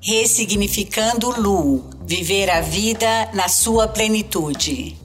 Ressignificando 0.00 1.30
Lu, 1.40 1.84
viver 2.06 2.48
a 2.50 2.60
vida 2.60 3.30
na 3.34 3.48
sua 3.48 3.86
plenitude. 3.86 4.96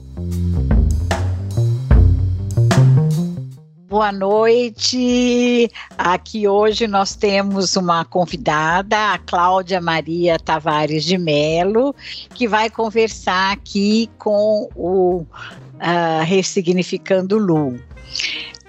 Boa 3.94 4.10
noite. 4.10 5.70
Aqui 5.96 6.48
hoje 6.48 6.88
nós 6.88 7.14
temos 7.14 7.76
uma 7.76 8.04
convidada, 8.04 9.12
a 9.12 9.18
Cláudia 9.18 9.80
Maria 9.80 10.36
Tavares 10.36 11.04
de 11.04 11.16
Melo, 11.16 11.94
que 12.34 12.48
vai 12.48 12.68
conversar 12.68 13.52
aqui 13.52 14.10
com 14.18 14.68
o 14.74 15.18
uh, 15.18 16.24
Ressignificando 16.24 17.38
Lu. 17.38 17.78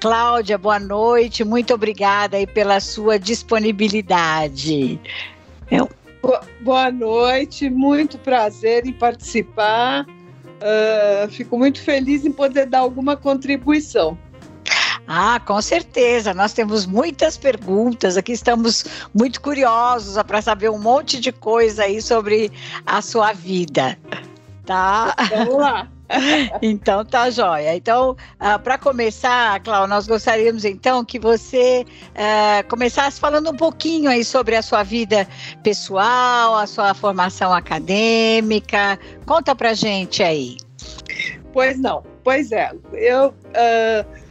Cláudia, 0.05 0.55
boa 0.55 0.77
noite. 0.77 1.43
Muito 1.43 1.73
obrigada 1.73 2.37
aí 2.37 2.45
pela 2.45 2.79
sua 2.79 3.17
disponibilidade. 3.17 4.99
Eu... 5.71 5.89
Boa 6.61 6.91
noite, 6.91 7.71
muito 7.71 8.19
prazer 8.19 8.85
em 8.85 8.93
participar. 8.93 10.05
Uh, 10.05 11.27
fico 11.31 11.57
muito 11.57 11.81
feliz 11.81 12.23
em 12.23 12.31
poder 12.31 12.67
dar 12.67 12.79
alguma 12.81 13.17
contribuição. 13.17 14.15
Ah, 15.07 15.39
com 15.43 15.59
certeza. 15.59 16.35
Nós 16.35 16.53
temos 16.53 16.85
muitas 16.85 17.35
perguntas. 17.35 18.15
Aqui 18.15 18.33
estamos 18.33 18.85
muito 19.11 19.41
curiosos 19.41 20.21
para 20.21 20.39
saber 20.39 20.69
um 20.69 20.77
monte 20.77 21.19
de 21.19 21.31
coisa 21.31 21.83
aí 21.83 21.99
sobre 21.99 22.51
a 22.85 23.01
sua 23.01 23.33
vida. 23.33 23.97
Tá? 24.67 25.15
Vamos 25.31 25.57
lá. 25.57 25.87
então 26.61 27.03
tá 27.03 27.29
joia. 27.29 27.75
Então, 27.75 28.15
ah, 28.39 28.59
para 28.59 28.77
começar, 28.77 29.59
Cláudia, 29.61 29.87
nós 29.87 30.07
gostaríamos 30.07 30.65
então 30.65 31.03
que 31.03 31.19
você 31.19 31.85
uh, 32.11 32.67
começasse 32.69 33.19
falando 33.19 33.49
um 33.49 33.55
pouquinho 33.55 34.09
aí 34.09 34.23
sobre 34.23 34.55
a 34.55 34.61
sua 34.61 34.83
vida 34.83 35.27
pessoal, 35.63 36.55
a 36.55 36.67
sua 36.67 36.93
formação 36.93 37.53
acadêmica. 37.53 38.99
Conta 39.25 39.55
pra 39.55 39.73
gente 39.73 40.21
aí. 40.21 40.57
Pois 41.53 41.79
não, 41.79 42.03
pois 42.23 42.51
é. 42.51 42.71
Eu 42.93 43.29
uh 43.29 44.25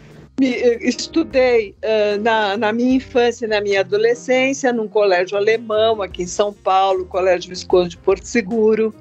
estudei 0.81 1.77
uh, 1.85 2.21
na, 2.21 2.57
na, 2.57 2.73
minha 2.73 2.97
infância 2.97 3.47
na 3.47 3.61
minha 3.61 3.81
adolescência 3.81 4.73
num 4.73 4.89
colégio 4.89 5.37
alemão 5.37 6.03
aqui 6.03 6.25
em 6.25 6.27
São 6.27 6.53
Paulo, 6.53 7.07
Colégio 7.07 7.51
Visconde 7.51 7.91
de 7.91 7.99
Porto 7.99 8.25
Seguro. 8.25 8.93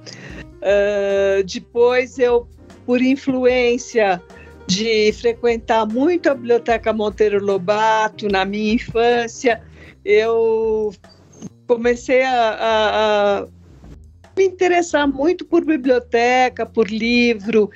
Uh, 0.61 1.44
depois 1.44 2.19
eu, 2.19 2.47
por 2.85 3.01
influência 3.01 4.21
de 4.67 5.11
frequentar 5.13 5.85
muito 5.85 6.29
a 6.29 6.33
Biblioteca 6.33 6.93
Monteiro 6.93 7.43
Lobato 7.43 8.27
na 8.29 8.45
minha 8.45 8.73
infância, 8.73 9.61
eu 10.05 10.93
comecei 11.67 12.23
a, 12.23 12.49
a, 12.49 13.39
a 13.39 13.47
me 14.37 14.45
interessar 14.45 15.07
muito 15.07 15.45
por 15.45 15.65
biblioteca, 15.65 16.65
por 16.65 16.89
livro, 16.89 17.69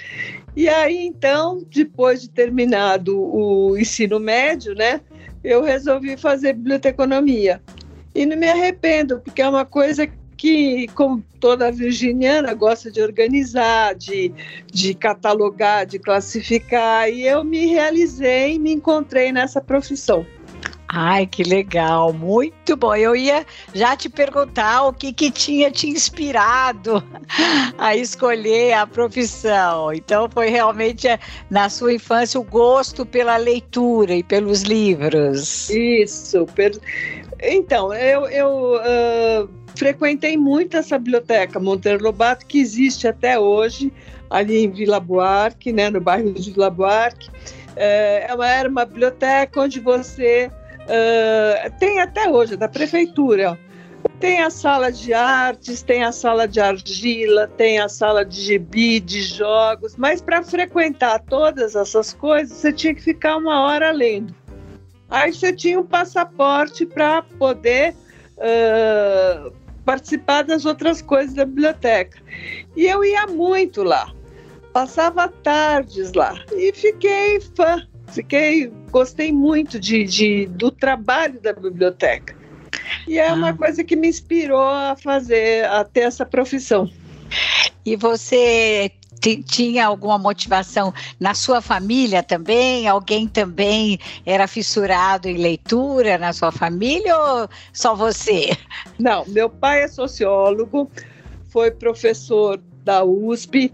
e 0.57 0.67
aí, 0.67 1.05
então, 1.05 1.63
depois 1.69 2.19
de 2.19 2.31
terminado 2.31 3.15
o 3.15 3.77
ensino 3.77 4.19
médio, 4.19 4.73
né, 4.73 5.01
eu 5.43 5.61
resolvi 5.61 6.17
fazer 6.17 6.53
biblioteconomia. 6.53 7.61
E 8.15 8.25
não 8.25 8.35
me 8.35 8.49
arrependo, 8.49 9.19
porque 9.19 9.43
é 9.43 9.47
uma 9.47 9.65
coisa 9.65 10.09
que, 10.37 10.87
como 10.89 11.23
toda 11.39 11.71
virginiana, 11.71 12.53
gosta 12.53 12.91
de 12.91 13.01
organizar, 13.01 13.95
de, 13.95 14.31
de 14.71 14.93
catalogar, 14.93 15.85
de 15.85 15.99
classificar, 15.99 17.09
e 17.09 17.25
eu 17.25 17.43
me 17.43 17.65
realizei, 17.65 18.59
me 18.59 18.71
encontrei 18.71 19.31
nessa 19.31 19.59
profissão. 19.59 20.25
Ai, 20.89 21.27
que 21.27 21.43
legal, 21.43 22.13
muito 22.13 22.77
bom. 22.77 22.95
Eu 22.95 23.13
ia 23.13 23.45
já 23.73 23.95
te 23.95 24.07
perguntar 24.07 24.83
o 24.83 24.93
que, 24.93 25.11
que 25.11 25.29
tinha 25.29 25.69
te 25.69 25.89
inspirado 25.89 27.03
a 27.77 27.95
escolher 27.95 28.73
a 28.73 28.87
profissão. 28.87 29.91
Então, 29.91 30.29
foi 30.33 30.47
realmente 30.49 31.07
eh, 31.07 31.19
na 31.49 31.69
sua 31.69 31.93
infância 31.93 32.39
o 32.39 32.43
gosto 32.43 33.05
pela 33.05 33.35
leitura 33.35 34.13
e 34.13 34.23
pelos 34.23 34.61
livros. 34.61 35.69
Isso. 35.69 36.45
Per... 36.55 36.79
Então, 37.41 37.93
eu, 37.93 38.25
eu 38.27 38.75
uh, 38.77 39.66
frequentei 39.77 40.35
muito 40.35 40.75
essa 40.77 40.97
biblioteca 40.97 41.59
Monteiro 41.59 42.03
Lobato, 42.03 42.45
que 42.45 42.59
existe 42.59 43.07
até 43.07 43.39
hoje, 43.39 43.91
ali 44.29 44.65
em 44.65 44.71
Vila 44.71 44.99
Buarque, 44.99 45.71
né, 45.71 45.89
no 45.89 46.01
bairro 46.01 46.33
de 46.33 46.51
Vila 46.51 46.69
Buarque. 46.69 47.29
É, 47.75 48.27
era 48.27 48.67
uma 48.67 48.85
biblioteca 48.85 49.61
onde 49.61 49.79
você 49.79 50.51
Uh, 50.87 51.69
tem 51.79 51.99
até 51.99 52.29
hoje, 52.29 52.55
da 52.55 52.69
prefeitura. 52.69 53.59
Tem 54.21 54.41
a 54.41 54.49
sala 54.49 54.89
de 54.89 55.13
artes, 55.13 55.83
tem 55.83 56.03
a 56.03 56.11
sala 56.11 56.47
de 56.47 56.61
argila, 56.61 57.47
tem 57.57 57.79
a 57.79 57.89
sala 57.89 58.23
de 58.23 58.41
gibi, 58.41 58.99
de 58.99 59.21
jogos, 59.21 59.97
mas 59.97 60.21
para 60.21 60.41
frequentar 60.41 61.19
todas 61.27 61.75
essas 61.75 62.13
coisas, 62.13 62.57
você 62.57 62.71
tinha 62.71 62.95
que 62.95 63.01
ficar 63.01 63.35
uma 63.35 63.61
hora 63.61 63.91
lendo. 63.91 64.33
Aí 65.09 65.33
você 65.33 65.51
tinha 65.51 65.79
um 65.79 65.85
passaporte 65.85 66.85
para 66.85 67.21
poder 67.21 67.93
uh, 68.37 69.51
participar 69.87 70.43
das 70.43 70.65
outras 70.65 71.01
coisas 71.01 71.33
da 71.33 71.45
biblioteca. 71.45 72.21
E 72.75 72.85
eu 72.85 73.03
ia 73.03 73.25
muito 73.25 73.81
lá, 73.83 74.13
passava 74.73 75.29
tardes 75.29 76.11
lá 76.11 76.35
e 76.51 76.71
fiquei 76.73 77.39
fã 77.55 77.87
Fiquei, 78.09 78.71
gostei 78.89 79.31
muito 79.31 79.79
de, 79.79 80.03
de, 80.05 80.45
do 80.47 80.71
trabalho 80.71 81.39
da 81.41 81.53
biblioteca. 81.53 82.35
E 83.07 83.19
é 83.19 83.27
ah. 83.27 83.33
uma 83.33 83.53
coisa 83.53 83.83
que 83.83 83.95
me 83.95 84.07
inspirou 84.07 84.61
a 84.61 84.95
fazer, 84.95 85.65
a 85.65 85.83
ter 85.83 86.01
essa 86.01 86.25
profissão. 86.25 86.89
E 87.85 87.95
você 87.95 88.91
tinha 89.19 89.85
alguma 89.85 90.17
motivação 90.17 90.93
na 91.19 91.33
sua 91.33 91.61
família 91.61 92.23
também? 92.23 92.87
Alguém 92.87 93.27
também 93.27 93.99
era 94.25 94.47
fissurado 94.47 95.27
em 95.27 95.37
leitura 95.37 96.17
na 96.17 96.33
sua 96.33 96.51
família 96.51 97.17
ou 97.17 97.49
só 97.73 97.95
você? 97.95 98.55
Não, 98.99 99.25
meu 99.27 99.49
pai 99.49 99.83
é 99.83 99.87
sociólogo, 99.87 100.89
foi 101.49 101.71
professor 101.71 102.61
da 102.83 103.03
USP, 103.03 103.71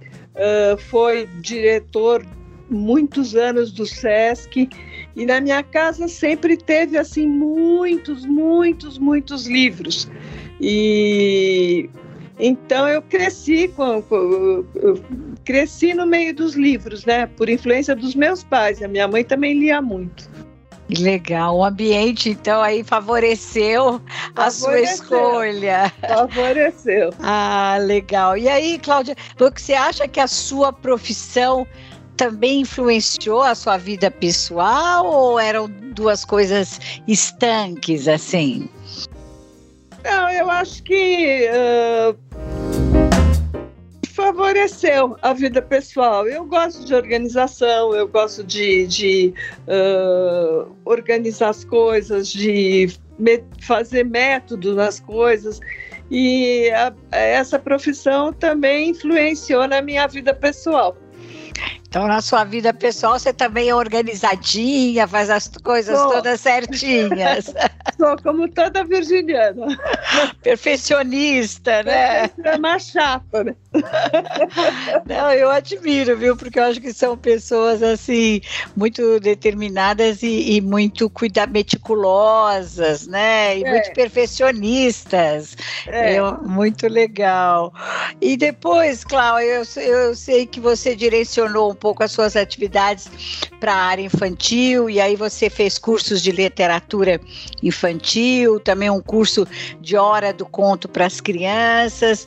foi 0.89 1.27
diretor 1.41 2.25
muitos 2.69 3.35
anos 3.35 3.71
do 3.71 3.85
SESC 3.85 4.67
e 5.15 5.25
na 5.25 5.39
minha 5.39 5.61
casa 5.61 6.07
sempre 6.07 6.57
teve 6.57 6.97
assim 6.97 7.27
muitos, 7.27 8.25
muitos, 8.25 8.97
muitos 8.97 9.45
livros. 9.45 10.09
E 10.59 11.89
então 12.39 12.88
eu 12.88 13.01
cresci 13.01 13.67
com, 13.69 14.01
com 14.01 14.66
cresci 15.45 15.94
no 15.94 16.05
meio 16.05 16.33
dos 16.33 16.55
livros, 16.55 17.05
né? 17.05 17.27
Por 17.27 17.49
influência 17.49 17.95
dos 17.95 18.16
meus 18.16 18.44
pais. 18.44 18.81
A 18.81 18.88
minha 18.88 19.07
mãe 19.07 19.23
também 19.23 19.59
lia 19.59 19.81
muito. 19.81 20.29
Legal, 20.89 21.57
o 21.57 21.63
ambiente 21.63 22.29
então 22.29 22.61
aí 22.61 22.83
favoreceu, 22.83 24.01
favoreceu 24.03 24.33
a 24.35 24.51
sua 24.51 24.81
escolha. 24.81 25.93
Favoreceu. 26.01 27.09
ah, 27.22 27.77
legal. 27.79 28.38
E 28.38 28.49
aí, 28.49 28.77
Cláudia, 28.79 29.16
você 29.38 29.73
acha 29.73 30.07
que 30.07 30.19
a 30.19 30.27
sua 30.27 30.73
profissão 30.73 31.66
também 32.17 32.61
influenciou 32.61 33.41
a 33.41 33.55
sua 33.55 33.77
vida 33.77 34.11
pessoal 34.11 35.05
ou 35.05 35.39
eram 35.39 35.67
duas 35.93 36.25
coisas 36.25 36.79
estanques 37.07 38.07
assim? 38.07 38.69
Não, 40.03 40.30
eu 40.30 40.50
acho 40.50 40.84
que 40.84 41.47
uh, 41.50 42.18
favoreceu 44.09 45.18
a 45.22 45.34
vida 45.34 45.62
pessoal. 45.62 46.28
Eu 46.28 46.46
gosto 46.46 46.86
de 46.86 46.94
organização, 46.94 47.96
eu 47.96 48.08
gosto 48.08 48.44
de, 48.44 48.86
de 48.88 49.34
uh, 49.68 50.72
organizar 50.86 51.50
as 51.50 51.64
coisas, 51.64 52.28
de 52.28 52.94
me 53.18 53.44
fazer 53.62 54.03
método 54.06 54.76
nas 54.76 55.00
coisas. 55.00 55.59
E 56.11 56.70
a, 56.72 56.94
essa 57.11 57.58
profissão 57.58 58.32
também 58.34 58.90
influenciou 58.90 59.67
na 59.67 59.82
minha 59.82 60.06
vida 60.08 60.34
pessoal. 60.34 60.96
Então, 61.93 62.07
na 62.07 62.22
sua 62.22 62.43
vida 62.43 62.73
pessoal, 62.73 63.19
você 63.19 63.31
também 63.31 63.69
é 63.69 63.75
organizadinha, 63.75 65.07
faz 65.07 65.29
as 65.29 65.47
coisas 65.47 65.95
Sou. 65.95 66.09
todas 66.09 66.41
certinhas. 66.41 67.53
Sou 67.95 68.17
como 68.23 68.49
toda 68.49 68.84
virginiana. 68.84 69.67
Perfeccionista, 70.41 71.84
né? 71.84 72.31
É 72.43 72.55
uma 72.57 72.79
chapa, 72.79 73.43
né? 73.43 73.55
Não, 75.05 75.31
eu 75.34 75.51
admiro, 75.51 76.17
viu? 76.17 76.35
Porque 76.35 76.57
eu 76.57 76.63
acho 76.63 76.81
que 76.81 76.91
são 76.91 77.16
pessoas, 77.16 77.84
assim, 77.84 78.41
muito 78.75 79.19
determinadas 79.19 80.23
e, 80.23 80.55
e 80.55 80.61
muito 80.61 81.07
cuida 81.11 81.46
meticulosas, 81.46 83.05
né? 83.05 83.59
E 83.59 83.63
é. 83.63 83.69
muito 83.69 83.93
perfeccionistas. 83.93 85.55
É. 85.85 86.16
Eu, 86.16 86.41
muito 86.41 86.87
legal. 86.87 87.72
E 88.19 88.35
depois, 88.35 89.03
Cláudia, 89.03 89.61
eu, 89.75 89.84
eu 89.84 90.16
sei 90.16 90.47
que 90.47 90.59
você 90.59 90.96
direcionou 90.96 91.72
um 91.72 91.83
pouco 91.84 92.02
as 92.02 92.14
suas 92.14 92.38
atividades 92.38 93.12
para 93.59 93.74
a 93.74 93.78
área 93.78 94.03
infantil, 94.03 94.90
e 94.90 95.02
aí 95.02 95.18
você 95.18 95.50
fez 95.50 95.78
cursos 95.78 96.22
de 96.22 96.32
literatura 96.32 97.20
infantil, 97.62 98.58
também 98.58 98.90
um 98.90 99.02
curso 99.02 99.46
de 99.82 99.97
hora 99.97 100.32
do 100.32 100.46
conto 100.46 100.88
para 100.88 101.06
as 101.06 101.20
crianças. 101.20 102.26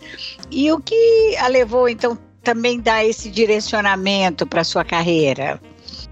E 0.50 0.70
o 0.70 0.78
que 0.78 1.34
a 1.38 1.48
levou, 1.48 1.88
então, 1.88 2.18
também 2.42 2.78
dar 2.78 3.02
esse 3.02 3.30
direcionamento 3.30 4.46
para 4.46 4.62
sua 4.62 4.84
carreira? 4.84 5.58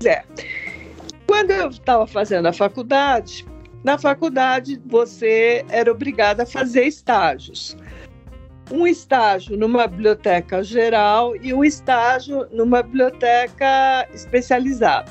É. 0.03 0.25
Quando 1.27 1.51
eu 1.51 1.69
estava 1.69 2.07
fazendo 2.07 2.47
a 2.47 2.53
faculdade, 2.53 3.47
na 3.85 3.99
faculdade 3.99 4.81
você 4.87 5.67
era 5.69 5.93
obrigada 5.93 6.45
a 6.45 6.47
fazer 6.47 6.87
estágios. 6.87 7.77
Um 8.71 8.87
estágio 8.87 9.57
numa 9.57 9.87
biblioteca 9.87 10.63
geral 10.63 11.37
e 11.37 11.53
um 11.53 11.65
estágio 11.65 12.47
numa 12.51 12.83
biblioteca 12.83 14.09
especializada. 14.13 15.11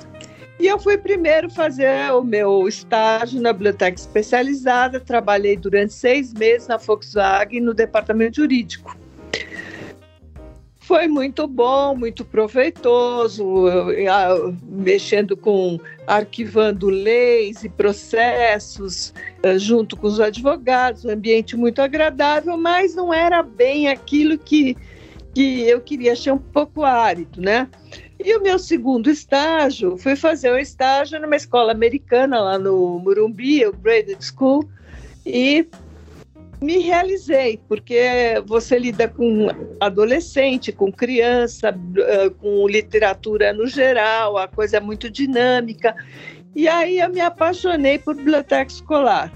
E 0.60 0.68
eu 0.68 0.80
fui 0.80 0.98
primeiro 0.98 1.50
fazer 1.50 2.12
o 2.14 2.24
meu 2.24 2.68
estágio 2.68 3.42
na 3.42 3.52
biblioteca 3.52 4.00
especializada. 4.00 5.00
Trabalhei 5.00 5.58
durante 5.58 5.94
seis 5.94 6.34
meses 6.34 6.68
na 6.68 6.78
Volkswagen 6.78 7.62
no 7.62 7.74
departamento 7.74 8.38
jurídico. 8.38 8.98
Foi 10.84 11.08
muito 11.08 11.48
bom, 11.48 11.96
muito 11.96 12.26
proveitoso, 12.26 13.46
mexendo 14.64 15.38
com, 15.38 15.80
arquivando 16.06 16.90
leis 16.90 17.64
e 17.64 17.70
processos, 17.70 19.14
eh, 19.44 19.58
junto 19.58 19.96
com 19.96 20.08
os 20.08 20.20
advogados, 20.20 21.06
um 21.06 21.10
ambiente 21.12 21.56
muito 21.56 21.82
agradável, 21.82 22.58
mas 22.58 22.94
não 22.96 23.14
era 23.14 23.42
bem 23.42 23.88
aquilo 23.88 24.38
que, 24.38 24.76
que 25.34 25.62
eu 25.62 25.80
queria, 25.80 26.12
achei 26.12 26.34
um 26.34 26.38
pouco 26.38 26.84
árido, 26.84 27.40
né? 27.40 27.70
E 28.20 28.36
o 28.36 28.42
meu 28.42 28.60
segundo 28.60 29.10
estágio 29.10 29.98
foi 29.98 30.18
fazer 30.18 30.52
um 30.52 30.58
estágio 30.58 31.18
numa 31.18 31.38
escola 31.38 31.72
americana 31.72 32.42
lá 32.42 32.60
no 32.60 33.00
Murumbi, 33.00 33.66
o 33.66 33.72
Braden 33.72 34.18
School, 34.20 34.68
e 35.26 35.66
me 36.64 36.80
realizei, 36.80 37.60
porque 37.68 38.42
você 38.46 38.80
lida 38.80 39.08
com 39.08 39.48
adolescente, 39.80 40.72
com 40.72 40.92
criança, 40.92 41.78
com 42.40 42.68
literatura 42.68 43.52
no 43.52 43.68
geral, 43.68 44.38
a 44.38 44.48
coisa 44.48 44.78
é 44.78 44.80
muito 44.80 45.10
dinâmica. 45.10 45.94
E 46.56 46.68
aí 46.68 47.00
eu 47.00 47.10
me 47.10 47.20
apaixonei 47.20 48.00
por 48.00 48.16
biblioteca 48.16 48.72
escolar. 48.72 49.32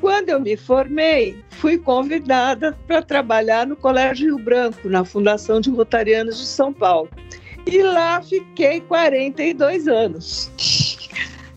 Quando 0.00 0.30
eu 0.30 0.40
me 0.40 0.56
formei, 0.56 1.36
fui 1.50 1.78
convidada 1.78 2.76
para 2.88 3.00
trabalhar 3.00 3.64
no 3.66 3.76
Colégio 3.76 4.34
Rio 4.34 4.44
Branco, 4.44 4.88
na 4.88 5.04
Fundação 5.04 5.60
de 5.60 5.70
Rotarianos 5.70 6.38
de 6.38 6.46
São 6.46 6.72
Paulo. 6.72 7.08
E 7.64 7.80
lá 7.82 8.20
fiquei 8.20 8.80
42 8.80 9.86
anos. 9.86 10.50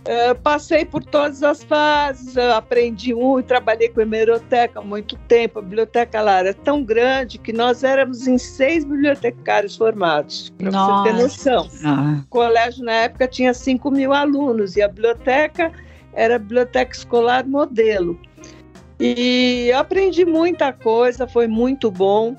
Uh, 0.08 0.36
passei 0.42 0.86
por 0.86 1.04
todas 1.04 1.42
as 1.42 1.64
fases, 1.64 2.38
aprendi 2.38 3.12
muito, 3.12 3.48
trabalhei 3.48 3.90
com 3.90 4.02
a 4.02 4.04
hemeroteca 4.04 4.80
há 4.80 4.84
muito 4.84 5.18
tempo. 5.28 5.58
A 5.58 5.62
biblioteca 5.64 6.22
lá 6.22 6.40
era 6.40 6.54
tão 6.54 6.84
grande 6.84 7.40
que 7.40 7.52
nós 7.52 7.84
éramos 7.84 8.28
em 8.28 8.38
seis 8.38 8.86
bibliotecários 8.86 9.76
formados, 9.76 10.54
para 10.60 10.70
você 10.70 11.10
ter 11.10 11.24
noção. 11.24 11.68
Ah. 11.84 12.22
O 12.24 12.30
colégio, 12.30 12.86
na 12.86 12.92
época, 12.92 13.28
tinha 13.28 13.52
5 13.52 13.90
mil 13.90 14.14
alunos 14.14 14.76
e 14.76 14.84
a 14.84 14.88
biblioteca 14.88 15.72
era 16.14 16.36
a 16.36 16.40
biblioteca 16.40 16.96
escolar 16.96 17.48
modelo. 17.48 18.20
E 19.00 19.72
aprendi 19.76 20.24
muita 20.24 20.72
coisa, 20.72 21.28
foi 21.28 21.48
muito 21.48 21.90
bom. 21.90 22.36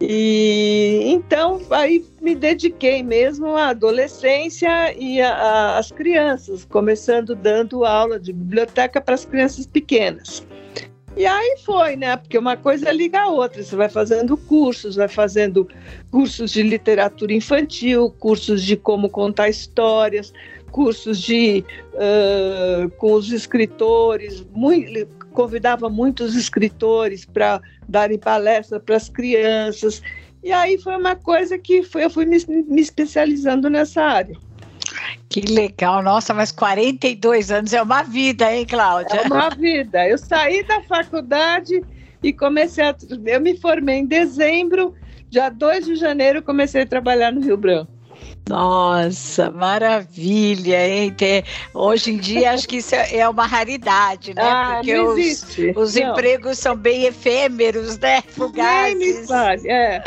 E 0.00 1.02
então 1.06 1.60
aí 1.70 2.04
me 2.20 2.34
dediquei 2.34 3.02
mesmo 3.02 3.56
à 3.56 3.70
adolescência 3.70 4.94
e 4.96 5.20
às 5.20 5.90
crianças, 5.90 6.64
começando 6.64 7.34
dando 7.34 7.84
aula 7.84 8.18
de 8.18 8.32
biblioteca 8.32 9.00
para 9.00 9.14
as 9.14 9.24
crianças 9.24 9.66
pequenas. 9.66 10.46
E 11.16 11.26
aí 11.26 11.56
foi, 11.64 11.96
né? 11.96 12.16
Porque 12.16 12.38
uma 12.38 12.56
coisa 12.56 12.92
liga 12.92 13.22
a 13.22 13.28
outra. 13.28 13.60
Você 13.60 13.74
vai 13.74 13.88
fazendo 13.88 14.36
cursos, 14.36 14.94
vai 14.94 15.08
fazendo 15.08 15.68
cursos 16.12 16.52
de 16.52 16.62
literatura 16.62 17.32
infantil, 17.32 18.14
cursos 18.20 18.62
de 18.62 18.76
como 18.76 19.10
contar 19.10 19.48
histórias, 19.48 20.32
cursos 20.70 21.20
de 21.20 21.64
uh, 21.94 22.88
com 22.90 23.14
os 23.14 23.32
escritores, 23.32 24.46
muito, 24.54 25.08
convidava 25.38 25.88
muitos 25.88 26.34
escritores 26.34 27.24
para 27.24 27.60
darem 27.88 28.18
palestra 28.18 28.80
para 28.80 28.96
as 28.96 29.08
crianças. 29.08 30.02
E 30.42 30.50
aí 30.50 30.76
foi 30.78 30.96
uma 30.96 31.14
coisa 31.14 31.56
que 31.56 31.84
foi, 31.84 32.04
eu 32.04 32.10
fui 32.10 32.26
me, 32.26 32.44
me 32.48 32.80
especializando 32.80 33.70
nessa 33.70 34.02
área. 34.02 34.36
Que 35.28 35.42
legal, 35.42 36.02
nossa, 36.02 36.34
mas 36.34 36.50
42 36.50 37.52
anos 37.52 37.72
é 37.72 37.80
uma 37.80 38.02
vida, 38.02 38.52
hein, 38.52 38.66
Cláudia? 38.66 39.14
É 39.14 39.26
uma 39.28 39.48
vida. 39.54 40.08
Eu 40.08 40.18
saí 40.18 40.64
da 40.64 40.82
faculdade 40.82 41.84
e 42.20 42.32
comecei 42.32 42.82
a. 42.82 42.96
Eu 43.24 43.40
me 43.40 43.56
formei 43.56 43.98
em 43.98 44.06
dezembro, 44.06 44.92
dia 45.30 45.50
2 45.50 45.86
de 45.86 45.94
janeiro, 45.94 46.42
comecei 46.42 46.82
a 46.82 46.86
trabalhar 46.86 47.30
no 47.30 47.40
Rio 47.40 47.56
Branco. 47.56 47.92
Nossa, 48.48 49.50
maravilha, 49.50 50.88
hein? 50.88 51.14
Hoje 51.74 52.12
em 52.12 52.16
dia 52.16 52.52
acho 52.52 52.66
que 52.66 52.78
isso 52.78 52.94
é, 52.94 53.16
é 53.18 53.28
uma 53.28 53.46
raridade, 53.46 54.34
né? 54.34 54.42
Ah, 54.42 54.76
Porque 54.76 54.98
os, 54.98 55.44
os 55.76 55.96
empregos 55.96 56.58
são 56.58 56.74
bem 56.74 57.04
efêmeros, 57.04 57.98
né? 57.98 58.22
Fugazes. 58.22 59.28
Vale, 59.28 59.68
é, 59.68 60.02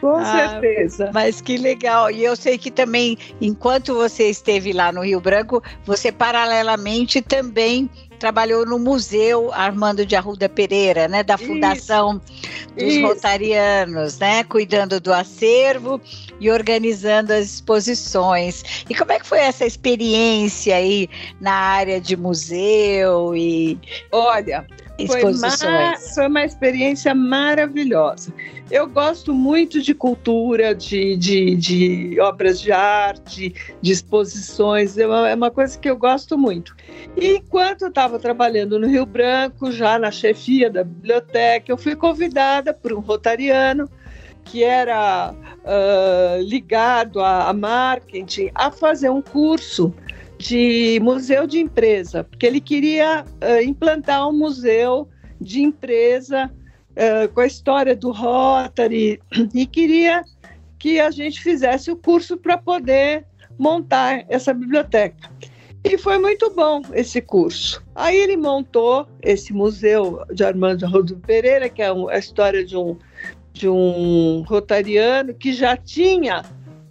com 0.00 0.16
ah, 0.16 0.24
certeza. 0.24 1.10
Mas 1.12 1.40
que 1.40 1.58
legal. 1.58 2.10
E 2.10 2.24
eu 2.24 2.34
sei 2.34 2.56
que 2.56 2.70
também, 2.70 3.18
enquanto 3.40 3.94
você 3.94 4.30
esteve 4.30 4.72
lá 4.72 4.90
no 4.90 5.02
Rio 5.02 5.20
Branco, 5.20 5.62
você 5.84 6.10
paralelamente 6.10 7.20
também 7.20 7.90
trabalhou 8.22 8.64
no 8.64 8.78
Museu 8.78 9.52
Armando 9.52 10.06
de 10.06 10.14
Arruda 10.14 10.48
Pereira, 10.48 11.08
né, 11.08 11.24
da 11.24 11.36
Fundação 11.36 12.20
Isso. 12.24 12.51
Dos 12.76 12.94
Isso. 12.94 13.06
Rotarianos, 13.06 14.18
né, 14.18 14.44
cuidando 14.44 15.00
do 15.00 15.12
acervo 15.12 16.00
e 16.40 16.50
organizando 16.50 17.32
as 17.32 17.46
exposições. 17.46 18.84
E 18.88 18.94
como 18.94 19.12
é 19.12 19.18
que 19.18 19.26
foi 19.26 19.40
essa 19.40 19.64
experiência 19.64 20.76
aí 20.76 21.08
na 21.40 21.52
área 21.52 22.00
de 22.00 22.16
museu 22.16 23.34
e 23.36 23.78
Olha, 24.10 24.66
foi 25.06 25.24
uma, 25.24 25.96
foi 26.14 26.26
uma 26.26 26.44
experiência 26.44 27.14
maravilhosa. 27.14 28.32
Eu 28.70 28.88
gosto 28.88 29.34
muito 29.34 29.80
de 29.82 29.94
cultura, 29.94 30.74
de, 30.74 31.16
de, 31.16 31.56
de 31.56 32.20
obras 32.20 32.60
de 32.60 32.72
arte, 32.72 33.54
de 33.80 33.92
exposições, 33.92 34.96
é 34.96 35.06
uma, 35.06 35.28
é 35.28 35.34
uma 35.34 35.50
coisa 35.50 35.78
que 35.78 35.88
eu 35.88 35.96
gosto 35.96 36.38
muito. 36.38 36.74
E 37.16 37.36
enquanto 37.36 37.82
eu 37.82 37.88
estava 37.88 38.18
trabalhando 38.18 38.78
no 38.78 38.86
Rio 38.86 39.04
Branco, 39.04 39.70
já 39.72 39.98
na 39.98 40.10
chefia 40.10 40.70
da 40.70 40.84
biblioteca, 40.84 41.70
eu 41.70 41.76
fui 41.76 41.96
convidada 41.96 42.72
por 42.72 42.92
um 42.92 43.00
rotariano 43.00 43.88
que 44.44 44.64
era 44.64 45.32
uh, 45.32 46.42
ligado 46.42 47.20
a, 47.20 47.48
a 47.48 47.52
marketing 47.52 48.50
a 48.54 48.70
fazer 48.70 49.10
um 49.10 49.22
curso 49.22 49.94
de 50.42 50.98
museu 51.00 51.46
de 51.46 51.60
empresa, 51.60 52.24
porque 52.24 52.44
ele 52.44 52.60
queria 52.60 53.24
uh, 53.24 53.62
implantar 53.62 54.28
um 54.28 54.32
museu 54.32 55.08
de 55.40 55.62
empresa 55.62 56.50
uh, 56.90 57.32
com 57.32 57.40
a 57.40 57.46
história 57.46 57.94
do 57.94 58.10
Rotary 58.10 59.20
e 59.54 59.64
queria 59.66 60.24
que 60.80 60.98
a 60.98 61.12
gente 61.12 61.40
fizesse 61.40 61.92
o 61.92 61.96
curso 61.96 62.36
para 62.36 62.58
poder 62.58 63.24
montar 63.56 64.24
essa 64.28 64.52
biblioteca. 64.52 65.30
E 65.84 65.96
foi 65.96 66.18
muito 66.18 66.50
bom 66.50 66.82
esse 66.92 67.20
curso. 67.20 67.80
Aí 67.94 68.16
ele 68.16 68.36
montou 68.36 69.06
esse 69.22 69.52
museu 69.52 70.24
de 70.34 70.42
Armando 70.42 70.86
Rodrigo 70.86 71.20
Pereira, 71.20 71.68
que 71.68 71.82
é 71.82 71.88
a 71.88 72.18
história 72.18 72.64
de 72.64 72.76
um, 72.76 72.96
de 73.52 73.68
um 73.68 74.42
rotariano 74.42 75.34
que 75.34 75.52
já 75.52 75.76
tinha 75.76 76.42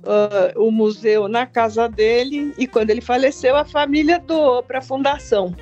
uh, 0.03 0.62
o 0.62 0.72
museu 0.72 1.27
na 1.27 1.46
casa 1.46 1.88
dele 1.88 2.53
e 2.58 2.67
quando 2.67 2.89
ele 2.89 3.01
faleceu 3.01 3.55
a 3.55 3.65
família 3.65 4.20
doou 4.20 4.63
para 4.63 4.79
a 4.79 4.81
fundação. 4.81 5.55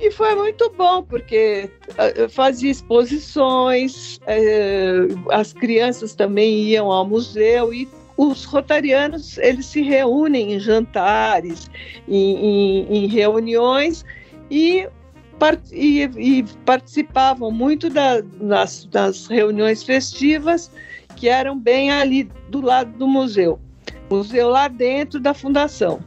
E 0.00 0.12
foi 0.12 0.34
muito 0.36 0.72
bom, 0.76 1.02
porque 1.02 1.68
uh, 1.90 2.28
fazia 2.28 2.70
exposições, 2.70 4.18
uh, 4.18 5.32
as 5.32 5.52
crianças 5.52 6.14
também 6.14 6.62
iam 6.64 6.92
ao 6.92 7.06
museu 7.06 7.74
e 7.74 7.88
os 8.16 8.44
rotarianos 8.44 9.38
eles 9.38 9.66
se 9.66 9.80
reúnem 9.80 10.54
em 10.54 10.60
jantares, 10.60 11.70
em, 12.06 12.34
em, 12.34 12.96
em 12.96 13.06
reuniões 13.06 14.04
e, 14.50 14.88
e, 15.72 16.02
e, 16.02 16.44
participavam 16.64 17.50
muito 17.52 17.88
da, 17.88 18.20
das, 18.20 18.84
das 18.86 19.26
reuniões 19.28 19.84
festivas 19.84 20.70
que 21.18 21.28
eram 21.28 21.58
bem 21.58 21.90
ali 21.90 22.30
do 22.48 22.60
lado 22.60 22.96
do 22.96 23.08
museu. 23.08 23.58
Museu 24.08 24.48
lá 24.48 24.68
dentro 24.68 25.18
da 25.18 25.34
fundação. 25.34 25.98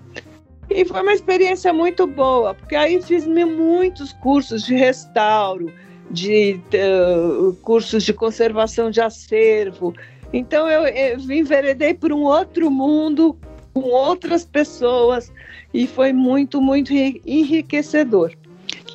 E 0.70 0.86
foi 0.86 1.02
uma 1.02 1.12
experiência 1.14 1.74
muito 1.74 2.08
boa, 2.08 2.54
porque 2.54 2.78
aí 2.78 3.02
fiz 3.02 3.28
muitos 3.28 4.14
cursos 4.14 4.64
de 4.64 4.74
restauro, 4.74 5.72
de 6.10 6.62
uh, 6.74 7.54
cursos 7.62 8.04
de 8.04 8.14
conservação 8.14 8.90
de 8.90 9.02
acervo, 9.02 9.94
Então 10.32 10.70
eu, 10.70 10.88
eu 10.88 11.20
enveredei 11.30 11.94
por 11.94 12.14
um 12.14 12.24
outro 12.24 12.72
mundo, 12.72 13.38
com 13.74 13.82
outras 13.82 14.46
pessoas, 14.46 15.32
e 15.74 15.86
foi 15.88 16.14
muito, 16.14 16.62
muito 16.62 16.94
enriquecedor. 16.94 18.32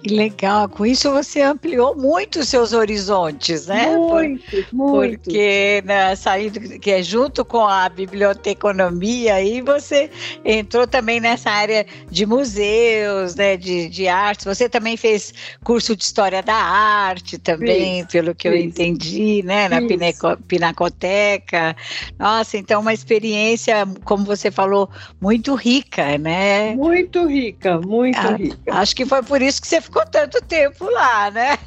Que 0.07 0.15
legal, 0.15 0.69
com 0.69 0.87
isso 0.87 1.11
você 1.11 1.41
ampliou 1.43 1.97
muito 1.97 2.39
os 2.39 2.49
seus 2.49 2.73
horizontes, 2.73 3.67
né? 3.67 3.97
Muito, 3.97 4.45
Por, 4.51 4.67
muito. 4.73 5.21
Porque 5.21 5.83
né, 5.85 6.15
saindo, 6.15 6.61
que 6.79 6.91
é 6.91 7.03
junto 7.03 7.45
com 7.45 7.67
a 7.67 7.89
biblioteconomia, 7.89 9.35
aí 9.35 9.61
você 9.61 10.09
entrou 10.45 10.87
também 10.87 11.19
nessa 11.19 11.51
área 11.51 11.85
de 12.09 12.25
museus, 12.25 13.35
né, 13.35 13.57
de, 13.57 13.89
de 13.89 14.07
artes. 14.07 14.45
Você 14.45 14.69
também 14.69 14.97
fez 14.97 15.35
curso 15.65 15.97
de 15.97 16.05
história 16.05 16.43
da 16.43 16.55
arte 16.55 17.37
também, 17.37 18.01
isso, 18.01 18.09
pelo 18.09 18.35
que 18.35 18.49
isso. 18.49 18.57
eu 18.57 18.61
entendi, 18.63 19.43
né, 19.43 19.69
na 19.69 19.83
Pineco, 19.83 20.37
Pinacoteca. 20.47 21.77
Nossa, 22.19 22.57
então 22.57 22.81
uma 22.81 22.95
experiência, 22.95 23.87
como 24.05 24.25
você 24.25 24.51
falou, 24.51 24.89
muito 25.21 25.55
rica, 25.55 26.17
né? 26.19 26.77
Muito 26.77 27.27
rica, 27.27 27.81
muito 27.81 28.19
ah, 28.19 28.37
rica. 28.37 28.57
Acho 28.71 28.95
que 28.95 29.05
foi 29.05 29.23
por 29.23 29.43
isso 29.43 29.61
que 29.61 29.67
você 29.67 29.81
ficou 29.81 29.96
ficou 29.97 30.07
tanto 30.07 30.41
tempo 30.43 30.85
lá, 30.91 31.31
né? 31.31 31.59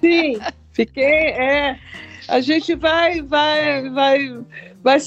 Sim, 0.00 0.38
fiquei. 0.72 1.30
É, 1.30 1.78
a 2.28 2.40
gente 2.40 2.74
vai, 2.74 3.22
vai, 3.22 3.88
vai, 3.90 4.38
vai. 4.82 4.98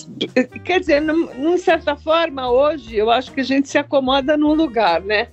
Quer 0.63 0.79
dizer, 0.79 1.01
num, 1.01 1.57
certa 1.57 1.95
forma, 1.95 2.49
hoje, 2.49 2.95
eu 2.95 3.11
acho 3.11 3.31
que 3.31 3.41
a 3.41 3.43
gente 3.45 3.69
se 3.69 3.77
acomoda 3.77 4.35
num 4.35 4.53
lugar, 4.53 5.01
né? 5.01 5.27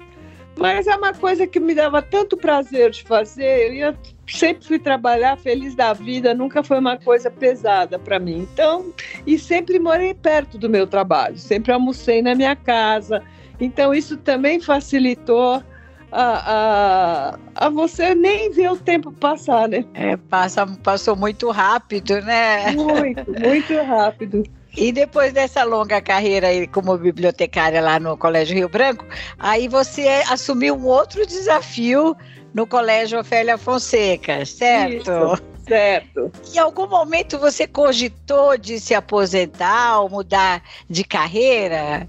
Mas 0.56 0.88
é 0.88 0.96
uma 0.96 1.14
coisa 1.14 1.46
que 1.46 1.60
me 1.60 1.72
dava 1.72 2.02
tanto 2.02 2.36
prazer 2.36 2.90
de 2.90 3.04
fazer. 3.04 3.72
Eu 3.74 3.94
sempre 4.26 4.66
fui 4.66 4.78
trabalhar 4.78 5.38
feliz 5.38 5.74
da 5.76 5.92
vida, 5.92 6.34
nunca 6.34 6.64
foi 6.64 6.80
uma 6.80 6.96
coisa 6.96 7.30
pesada 7.30 7.96
para 7.96 8.18
mim. 8.18 8.46
Então, 8.52 8.92
e 9.24 9.38
sempre 9.38 9.78
morei 9.78 10.12
perto 10.14 10.58
do 10.58 10.68
meu 10.68 10.84
trabalho, 10.86 11.38
sempre 11.38 11.72
almocei 11.72 12.20
na 12.20 12.34
minha 12.34 12.56
casa. 12.56 13.22
Então, 13.60 13.94
isso 13.94 14.16
também 14.16 14.60
facilitou 14.60 15.62
a, 16.10 17.34
a, 17.56 17.66
a 17.66 17.68
você 17.70 18.14
nem 18.14 18.50
ver 18.50 18.70
o 18.70 18.76
tempo 18.76 19.12
passar, 19.12 19.68
né? 19.68 19.84
É, 19.94 20.16
passa, 20.16 20.66
passou 20.82 21.14
muito 21.14 21.50
rápido, 21.50 22.20
né? 22.22 22.72
Muito, 22.72 23.40
muito 23.40 23.82
rápido. 23.82 24.42
E 24.76 24.92
depois 24.92 25.32
dessa 25.32 25.64
longa 25.64 26.00
carreira 26.00 26.48
aí 26.48 26.66
como 26.66 26.96
bibliotecária 26.96 27.80
lá 27.80 27.98
no 27.98 28.16
Colégio 28.16 28.56
Rio 28.56 28.68
Branco, 28.68 29.04
aí 29.38 29.66
você 29.66 30.06
assumiu 30.28 30.76
um 30.76 30.86
outro 30.86 31.26
desafio 31.26 32.16
no 32.54 32.66
Colégio 32.66 33.18
Ofélia 33.18 33.58
Fonseca, 33.58 34.44
certo? 34.46 35.10
Isso, 35.10 35.42
certo. 35.66 36.30
Em 36.54 36.58
algum 36.58 36.86
momento 36.86 37.38
você 37.38 37.66
cogitou 37.66 38.56
de 38.56 38.78
se 38.78 38.94
aposentar 38.94 40.00
ou 40.00 40.08
mudar 40.08 40.62
de 40.88 41.02
carreira? 41.02 42.08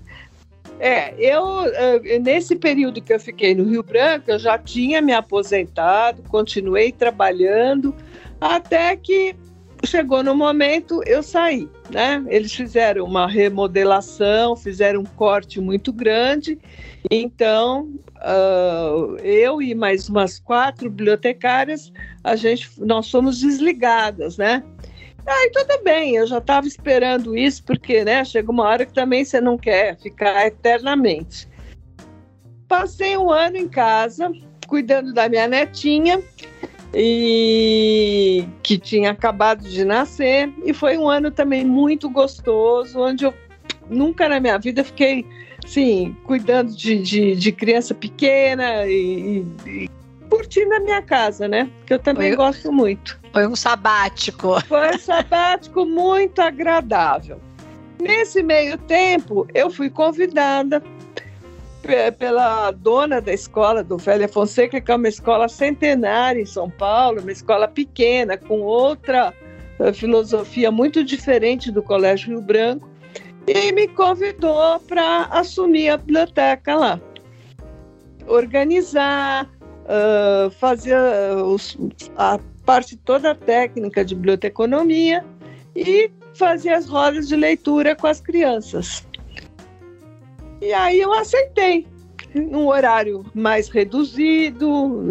É, 0.79 1.13
eu, 1.17 1.43
nesse 2.21 2.55
período 2.55 3.01
que 3.01 3.13
eu 3.13 3.19
fiquei 3.19 3.53
no 3.53 3.65
Rio 3.65 3.83
Branco, 3.83 4.31
eu 4.31 4.39
já 4.39 4.57
tinha 4.57 5.01
me 5.01 5.11
aposentado, 5.11 6.23
continuei 6.29 6.91
trabalhando, 6.91 7.93
até 8.39 8.95
que 8.95 9.35
chegou 9.85 10.23
no 10.23 10.35
momento 10.35 11.01
eu 11.05 11.23
saí, 11.23 11.69
né? 11.89 12.23
Eles 12.27 12.53
fizeram 12.53 13.05
uma 13.05 13.27
remodelação, 13.27 14.55
fizeram 14.55 15.01
um 15.01 15.05
corte 15.05 15.59
muito 15.59 15.91
grande, 15.91 16.57
então 17.09 17.89
uh, 18.17 19.17
eu 19.17 19.61
e 19.61 19.73
mais 19.73 20.09
umas 20.09 20.39
quatro 20.39 20.89
bibliotecárias, 20.89 21.91
a 22.23 22.35
gente, 22.35 22.69
nós 22.77 23.07
somos 23.07 23.39
desligadas, 23.39 24.37
né? 24.37 24.63
Aí 25.29 25.51
tudo 25.51 25.83
bem, 25.83 26.15
eu 26.15 26.25
já 26.25 26.39
estava 26.39 26.65
esperando 26.67 27.37
isso, 27.37 27.63
porque 27.63 28.03
né, 28.03 28.25
chega 28.25 28.51
uma 28.51 28.63
hora 28.63 28.83
que 28.83 28.93
também 28.93 29.23
você 29.23 29.39
não 29.39 29.59
quer 29.59 29.95
ficar 29.99 30.47
eternamente. 30.47 31.47
Passei 32.67 33.15
um 33.15 33.29
ano 33.29 33.55
em 33.55 33.67
casa, 33.67 34.31
cuidando 34.67 35.13
da 35.13 35.29
minha 35.29 35.47
netinha, 35.47 36.19
e 36.95 38.43
que 38.63 38.79
tinha 38.79 39.11
acabado 39.11 39.69
de 39.69 39.85
nascer, 39.85 40.51
e 40.65 40.73
foi 40.73 40.97
um 40.97 41.07
ano 41.07 41.29
também 41.29 41.63
muito 41.63 42.09
gostoso, 42.09 42.99
onde 42.99 43.23
eu 43.25 43.33
nunca 43.87 44.27
na 44.27 44.39
minha 44.39 44.57
vida 44.57 44.83
fiquei 44.83 45.23
assim, 45.63 46.17
cuidando 46.23 46.75
de, 46.75 46.97
de, 46.97 47.35
de 47.35 47.51
criança 47.51 47.93
pequena 47.93 48.87
e, 48.87 49.45
e, 49.67 49.89
curtindo 50.29 50.73
a 50.75 50.79
minha 50.79 51.01
casa, 51.01 51.47
né? 51.47 51.69
Que 51.85 51.93
eu 51.93 51.99
também 51.99 52.35
gosto 52.35 52.71
muito. 52.71 53.19
Foi 53.33 53.47
um 53.47 53.55
sabático. 53.55 54.59
Foi 54.65 54.95
um 54.95 54.99
sabático 54.99 55.85
muito 55.85 56.39
agradável. 56.41 57.39
Nesse 57.99 58.41
meio 58.41 58.77
tempo, 58.77 59.45
eu 59.53 59.69
fui 59.69 59.89
convidada 59.89 60.81
pela 62.17 62.71
dona 62.71 63.19
da 63.19 63.33
escola 63.33 63.83
do 63.83 63.97
Velha 63.97 64.27
Fonseca, 64.27 64.79
que 64.79 64.91
é 64.91 64.95
uma 64.95 65.07
escola 65.07 65.47
centenária 65.47 66.41
em 66.41 66.45
São 66.45 66.69
Paulo, 66.69 67.21
uma 67.21 67.31
escola 67.31 67.67
pequena, 67.67 68.37
com 68.37 68.61
outra 68.61 69.33
eh, 69.79 69.93
filosofia 69.93 70.71
muito 70.71 71.03
diferente 71.03 71.71
do 71.71 71.81
Colégio 71.81 72.29
Rio 72.29 72.41
Branco, 72.41 72.87
e 73.47 73.71
me 73.71 73.87
convidou 73.87 74.79
para 74.81 75.25
assumir 75.31 75.89
a 75.89 75.97
biblioteca 75.97 76.75
lá. 76.75 77.01
Organizar, 78.27 79.49
uh, 79.89 80.49
fazer 80.51 80.95
os, 81.43 81.77
a 82.15 82.39
parte 82.65 82.95
toda 82.95 83.33
técnica 83.33 84.05
de 84.05 84.13
biblioteconomia 84.15 85.25
e 85.75 86.11
fazia 86.33 86.77
as 86.77 86.87
rodas 86.87 87.27
de 87.27 87.35
leitura 87.35 87.95
com 87.95 88.07
as 88.07 88.21
crianças. 88.21 89.05
E 90.61 90.71
aí 90.73 90.99
eu 90.99 91.11
aceitei, 91.13 91.87
num 92.35 92.67
horário 92.67 93.25
mais 93.33 93.69
reduzido, 93.69 95.07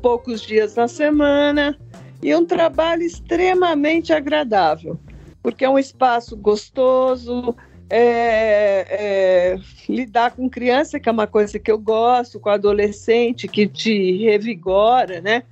poucos 0.00 0.40
dias 0.40 0.74
na 0.76 0.88
semana, 0.88 1.76
e 2.22 2.34
um 2.34 2.46
trabalho 2.46 3.02
extremamente 3.02 4.12
agradável, 4.12 4.98
porque 5.42 5.64
é 5.64 5.68
um 5.68 5.78
espaço 5.78 6.36
gostoso, 6.36 7.54
é, 7.90 8.86
é, 8.90 9.58
lidar 9.88 10.32
com 10.32 10.48
criança, 10.48 10.98
que 10.98 11.08
é 11.08 11.12
uma 11.12 11.26
coisa 11.26 11.58
que 11.58 11.70
eu 11.70 11.78
gosto, 11.78 12.40
com 12.40 12.48
adolescente, 12.48 13.48
que 13.48 13.66
te 13.66 14.24
revigora, 14.24 15.20
né? 15.20 15.42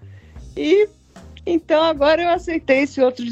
E 0.57 0.89
então 1.45 1.83
agora 1.83 2.23
eu 2.23 2.31
aceitei 2.31 2.83
esse 2.83 3.01
outro 3.01 3.25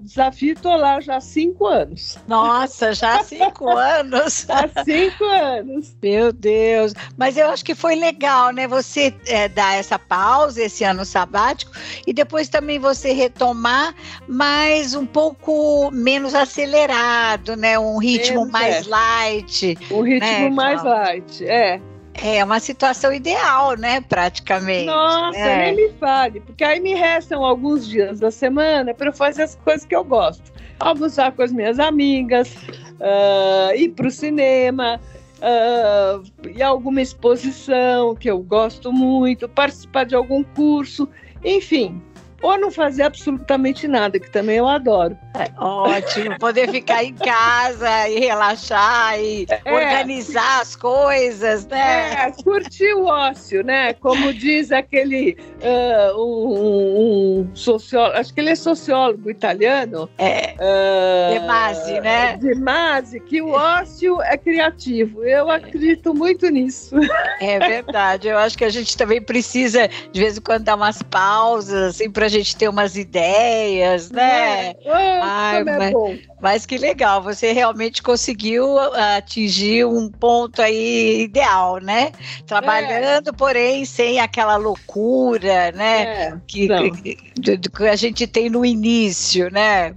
desafio, 0.00 0.52
estou 0.52 0.76
lá 0.76 1.00
já 1.00 1.16
há 1.16 1.20
cinco 1.20 1.66
anos. 1.66 2.18
Nossa, 2.26 2.92
já 2.92 3.20
há 3.20 3.24
cinco 3.24 3.68
anos? 3.70 4.46
há 4.50 4.84
cinco 4.84 5.24
anos. 5.24 5.94
Meu 6.02 6.32
Deus. 6.32 6.92
Mas 7.16 7.36
eu 7.36 7.48
acho 7.50 7.64
que 7.64 7.74
foi 7.74 7.94
legal, 7.94 8.50
né? 8.50 8.66
Você 8.66 9.14
é, 9.26 9.48
dar 9.48 9.76
essa 9.76 9.96
pausa, 9.98 10.62
esse 10.62 10.82
ano 10.82 11.04
sabático, 11.04 11.70
e 12.04 12.12
depois 12.12 12.48
também 12.48 12.80
você 12.80 13.12
retomar, 13.12 13.94
mas 14.26 14.94
um 14.94 15.06
pouco 15.06 15.90
menos 15.92 16.34
acelerado, 16.34 17.54
né? 17.56 17.78
Um 17.78 17.98
ritmo 17.98 18.40
menos, 18.40 18.50
mais 18.50 18.86
é. 18.86 18.90
light. 18.90 19.78
Um 19.90 20.02
ritmo 20.02 20.26
né? 20.26 20.50
mais 20.50 20.82
light, 20.82 21.44
é. 21.44 21.80
É 22.14 22.44
uma 22.44 22.60
situação 22.60 23.12
ideal, 23.12 23.76
né? 23.76 24.00
Praticamente. 24.00 24.86
Nossa, 24.86 25.38
é. 25.38 25.72
nem 25.72 25.76
me 25.76 25.92
fale, 25.98 26.40
porque 26.40 26.62
aí 26.62 26.78
me 26.78 26.94
restam 26.94 27.44
alguns 27.44 27.86
dias 27.88 28.20
da 28.20 28.30
semana 28.30 28.94
para 28.94 29.12
fazer 29.12 29.42
as 29.44 29.54
coisas 29.56 29.84
que 29.84 29.96
eu 29.96 30.04
gosto. 30.04 30.52
Almoçar 30.78 31.32
com 31.32 31.42
as 31.42 31.52
minhas 31.52 31.78
amigas, 31.78 32.54
uh, 32.54 33.74
ir 33.74 33.90
para 33.90 34.08
o 34.08 34.10
cinema, 34.10 35.00
uh, 35.38 36.48
ir 36.48 36.62
a 36.62 36.68
alguma 36.68 37.00
exposição 37.00 38.14
que 38.14 38.30
eu 38.30 38.38
gosto 38.40 38.92
muito, 38.92 39.48
participar 39.48 40.04
de 40.04 40.14
algum 40.14 40.42
curso, 40.42 41.08
enfim, 41.44 42.00
ou 42.42 42.58
não 42.58 42.70
fazer 42.70 43.04
absolutamente 43.04 43.86
nada, 43.86 44.18
que 44.18 44.30
também 44.30 44.56
eu 44.56 44.66
adoro. 44.66 45.16
É, 45.38 45.48
ótimo, 45.56 46.38
poder 46.38 46.70
ficar 46.70 47.04
em 47.04 47.14
casa 47.14 48.08
e 48.08 48.18
relaxar 48.18 49.18
e 49.18 49.46
é, 49.48 49.72
organizar 49.72 50.60
as 50.60 50.76
coisas, 50.76 51.66
né? 51.66 52.26
É, 52.26 52.42
curtir 52.42 52.92
o 52.94 53.06
ócio, 53.06 53.62
né? 53.62 53.94
Como 53.94 54.32
diz 54.34 54.72
aquele 54.72 55.36
uh, 55.62 56.20
um, 56.20 57.40
um, 57.48 57.50
sociólogo, 57.54 58.18
acho 58.18 58.34
que 58.34 58.40
ele 58.40 58.50
é 58.50 58.56
sociólogo 58.56 59.30
italiano. 59.30 60.10
É. 60.18 60.54
Uh, 60.54 61.38
De 61.38 61.46
Masi, 61.46 62.00
né? 62.00 62.36
De 62.36 62.54
Masi, 62.56 63.20
que 63.20 63.40
o 63.40 63.50
ócio 63.50 64.20
é 64.22 64.36
criativo. 64.36 65.24
Eu 65.24 65.50
acredito 65.50 66.12
muito 66.12 66.48
nisso. 66.48 66.96
É 67.40 67.58
verdade. 67.58 68.28
Eu 68.28 68.38
acho 68.38 68.56
que 68.58 68.64
a 68.64 68.70
gente 68.70 68.96
também 68.96 69.20
precisa, 69.20 69.88
de 70.10 70.20
vez 70.20 70.36
em 70.36 70.40
quando, 70.40 70.64
dar 70.64 70.76
umas 70.76 71.02
pausas, 71.02 71.94
assim, 71.94 72.10
para 72.10 72.28
gente 72.32 72.56
ter 72.56 72.68
umas 72.68 72.96
ideias, 72.96 74.10
né? 74.10 74.74
É. 74.84 75.20
Ai, 75.22 75.60
é 75.60 75.64
mas, 75.64 75.94
Mas 76.40 76.66
que 76.66 76.76
legal, 76.78 77.22
você 77.22 77.52
realmente 77.52 78.02
conseguiu 78.02 78.78
ah, 78.78 79.16
atingir 79.16 79.84
um 79.86 80.08
ponto 80.08 80.60
aí 80.60 81.22
ideal, 81.22 81.78
né? 81.78 82.12
Trabalhando, 82.46 83.30
é. 83.30 83.32
porém, 83.32 83.84
sem 83.84 84.20
aquela 84.20 84.56
loucura, 84.56 85.72
né? 85.72 86.02
É, 86.02 86.34
que, 86.46 86.68
que, 86.68 87.16
que, 87.16 87.88
a 87.88 87.96
gente 87.96 88.26
tem 88.26 88.50
no 88.50 88.64
início, 88.64 89.50
né? 89.50 89.94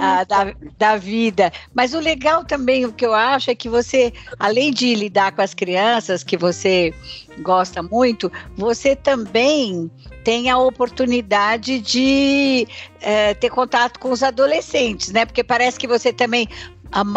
Ah, 0.00 0.24
da, 0.24 0.54
da 0.78 0.96
vida. 0.96 1.52
Mas 1.72 1.94
o 1.94 2.00
legal 2.00 2.44
também, 2.44 2.84
o 2.84 2.92
que 2.92 3.04
eu 3.04 3.14
acho, 3.14 3.50
é 3.50 3.54
que 3.54 3.68
você, 3.68 4.12
além 4.38 4.72
de 4.72 4.94
lidar 4.94 5.32
com 5.32 5.42
as 5.42 5.54
crianças, 5.54 6.24
que 6.24 6.36
você 6.36 6.92
gosta 7.40 7.82
muito, 7.82 8.30
você 8.56 8.94
também 8.94 9.90
tem 10.22 10.50
a 10.50 10.58
oportunidade 10.58 11.80
de 11.80 12.66
é, 13.00 13.34
ter 13.34 13.50
contato 13.50 13.98
com 13.98 14.10
os 14.10 14.22
adolescentes, 14.22 15.12
né? 15.12 15.24
Porque 15.24 15.44
parece 15.44 15.78
que 15.78 15.86
você 15.86 16.12
também 16.12 16.48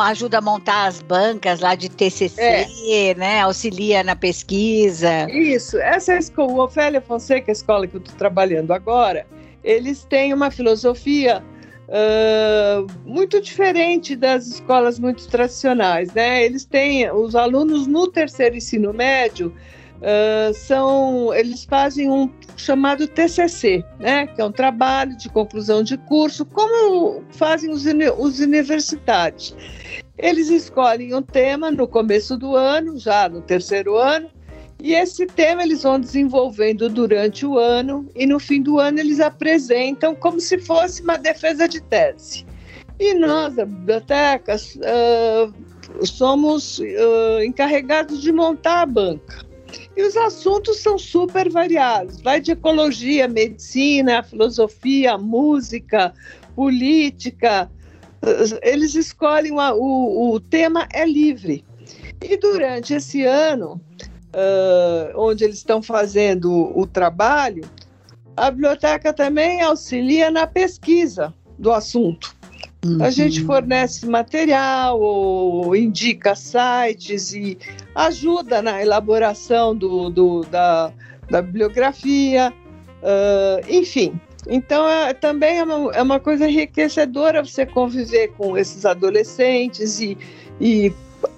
ajuda 0.05 0.39
a 0.39 0.41
montar 0.41 0.87
as 0.87 1.01
bancas 1.01 1.59
lá 1.59 1.75
de 1.75 1.89
TCC, 1.89 2.67
é. 2.89 3.15
né? 3.15 3.41
Auxilia 3.41 4.03
na 4.03 4.15
pesquisa. 4.15 5.29
Isso, 5.29 5.77
essa 5.77 6.13
é 6.13 6.17
escola, 6.17 6.51
o 6.51 6.63
Ofélia 6.63 7.01
Fonseca, 7.01 7.51
a 7.51 7.53
escola 7.53 7.85
que 7.85 7.95
eu 7.95 7.99
estou 7.99 8.15
trabalhando 8.15 8.71
agora, 8.71 9.27
eles 9.63 10.03
têm 10.05 10.33
uma 10.33 10.49
filosofia 10.49 11.43
uh, 11.87 12.87
muito 13.05 13.41
diferente 13.41 14.15
das 14.15 14.47
escolas 14.47 14.99
muito 14.99 15.27
tradicionais, 15.27 16.13
né? 16.13 16.43
Eles 16.43 16.65
têm, 16.65 17.09
os 17.11 17.35
alunos 17.35 17.87
no 17.87 18.07
terceiro 18.07 18.55
ensino 18.55 18.93
médio, 18.93 19.53
Uh, 19.97 20.53
são 20.53 21.33
eles 21.33 21.65
fazem 21.65 22.09
um 22.09 22.29
chamado 22.55 23.07
TCC, 23.07 23.83
né, 23.99 24.27
que 24.27 24.39
é 24.39 24.45
um 24.45 24.51
trabalho 24.51 25.17
de 25.17 25.27
conclusão 25.29 25.81
de 25.81 25.97
curso, 25.97 26.45
como 26.45 27.23
fazem 27.31 27.71
os, 27.71 27.85
os 28.17 28.39
universitários. 28.39 29.55
Eles 30.17 30.49
escolhem 30.49 31.15
um 31.15 31.21
tema 31.21 31.71
no 31.71 31.87
começo 31.87 32.37
do 32.37 32.55
ano, 32.55 32.99
já 32.99 33.27
no 33.27 33.41
terceiro 33.41 33.97
ano, 33.97 34.29
e 34.81 34.93
esse 34.93 35.25
tema 35.25 35.63
eles 35.63 35.81
vão 35.81 35.99
desenvolvendo 35.99 36.87
durante 36.89 37.45
o 37.45 37.57
ano 37.57 38.07
e 38.15 38.27
no 38.27 38.39
fim 38.39 38.61
do 38.61 38.79
ano 38.79 38.99
eles 38.99 39.19
apresentam 39.19 40.13
como 40.13 40.39
se 40.39 40.59
fosse 40.59 41.01
uma 41.01 41.17
defesa 41.17 41.67
de 41.67 41.81
tese. 41.81 42.45
E 42.99 43.13
nós, 43.13 43.55
da 43.55 43.65
biblioteca, 43.65 44.55
uh, 44.55 46.05
somos 46.05 46.79
uh, 46.79 47.43
encarregados 47.43 48.21
de 48.21 48.31
montar 48.31 48.81
a 48.81 48.85
banca. 48.85 49.46
E 49.97 50.03
os 50.03 50.15
assuntos 50.15 50.77
são 50.77 50.95
super 50.95 51.49
variados. 51.49 52.21
Vai 52.21 52.39
de 52.39 52.51
ecologia, 52.51 53.27
medicina, 53.27 54.21
filosofia, 54.21 55.17
música, 55.17 56.13
política. 56.55 57.67
Eles 58.61 58.93
escolhem 58.93 59.53
o, 59.53 59.57
o, 59.57 60.33
o 60.35 60.39
tema 60.39 60.87
é 60.93 61.03
livre. 61.03 61.65
E 62.21 62.37
durante 62.37 62.93
esse 62.93 63.23
ano, 63.23 63.81
uh, 64.35 65.19
onde 65.19 65.43
eles 65.43 65.57
estão 65.57 65.81
fazendo 65.81 66.71
o 66.77 66.85
trabalho, 66.85 67.67
a 68.35 68.51
biblioteca 68.51 69.11
também 69.11 69.63
auxilia 69.63 70.29
na 70.29 70.45
pesquisa 70.45 71.33
do 71.57 71.73
assunto. 71.73 72.36
Uhum. 72.85 73.03
A 73.03 73.09
gente 73.09 73.43
fornece 73.43 74.05
material 74.05 74.99
ou 74.99 75.75
indica 75.75 76.35
sites 76.35 77.33
e 77.33 77.57
ajuda 77.95 78.61
na 78.61 78.81
elaboração 78.81 79.75
do, 79.75 80.09
do 80.09 80.41
da, 80.43 80.91
da, 81.29 81.41
bibliografia, 81.41 82.53
uh, 83.01 83.65
enfim. 83.67 84.19
Então, 84.47 84.87
é, 84.87 85.13
também 85.13 85.57
é 85.57 85.63
uma, 85.63 85.91
é 85.93 86.01
uma, 86.01 86.19
coisa 86.19 86.47
enriquecedora 86.47 87.43
você 87.43 87.65
conviver 87.65 88.29
com 88.37 88.57
esses 88.57 88.85
adolescentes 88.85 89.99
e, 89.99 90.17
e 90.61 90.93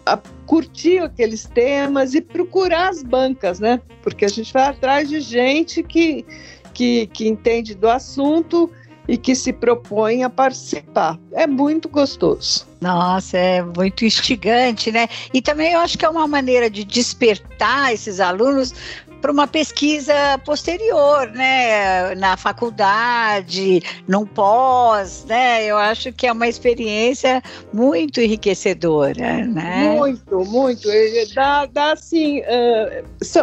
a, 0.05 0.19
curtir 0.45 0.99
aqueles 0.99 1.45
temas 1.45 2.13
e 2.13 2.21
procurar 2.21 2.89
as 2.89 3.01
bancas, 3.01 3.59
né? 3.59 3.81
Porque 4.03 4.25
a 4.25 4.29
gente 4.29 4.51
vai 4.51 4.63
atrás 4.63 5.07
de 5.07 5.21
gente 5.21 5.81
que, 5.81 6.25
que, 6.73 7.07
que 7.07 7.27
entende 7.27 7.73
do 7.73 7.89
assunto 7.89 8.69
e 9.09 9.17
que 9.17 9.33
se 9.33 9.51
propõem 9.51 10.23
a 10.23 10.29
participar. 10.29 11.17
É 11.33 11.47
muito 11.47 11.89
gostoso. 11.89 12.67
Nossa, 12.79 13.37
é 13.37 13.63
muito 13.63 14.05
instigante, 14.05 14.91
né? 14.91 15.09
E 15.33 15.41
também 15.41 15.73
eu 15.73 15.79
acho 15.79 15.97
que 15.97 16.05
é 16.05 16.09
uma 16.09 16.27
maneira 16.27 16.69
de 16.69 16.83
despertar 16.83 17.91
esses 17.91 18.19
alunos 18.19 18.71
para 19.19 19.31
uma 19.31 19.47
pesquisa 19.47 20.13
posterior, 20.45 21.27
né, 21.31 22.13
na 22.15 22.37
faculdade, 22.37 23.81
num 24.07 24.25
pós, 24.25 25.25
né? 25.27 25.65
Eu 25.65 25.77
acho 25.77 26.13
que 26.13 26.27
é 26.27 26.31
uma 26.31 26.47
experiência 26.47 27.41
muito 27.73 28.21
enriquecedora, 28.21 29.45
né? 29.45 29.95
Muito, 29.97 30.45
muito. 30.45 30.87
Dá, 31.33 31.65
dá 31.65 31.93
assim, 31.93 32.41
uh, 32.41 33.03
so, 33.25 33.39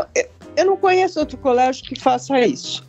eu 0.57 0.65
não 0.65 0.77
conheço 0.77 1.19
outro 1.19 1.37
colégio 1.37 1.85
que 1.85 2.01
faça 2.01 2.39
isso. 2.41 2.87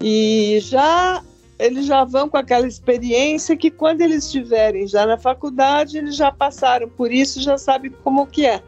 E 0.00 0.58
já 0.62 1.22
eles 1.62 1.86
já 1.86 2.04
vão 2.04 2.28
com 2.28 2.36
aquela 2.36 2.66
experiência 2.66 3.56
que 3.56 3.70
quando 3.70 4.00
eles 4.00 4.24
estiverem 4.24 4.86
já 4.88 5.06
na 5.06 5.16
faculdade, 5.16 5.96
eles 5.96 6.16
já 6.16 6.32
passaram 6.32 6.88
por 6.88 7.12
isso, 7.12 7.40
já 7.40 7.56
sabem 7.56 7.92
como 8.02 8.26
que 8.26 8.44
é. 8.44 8.60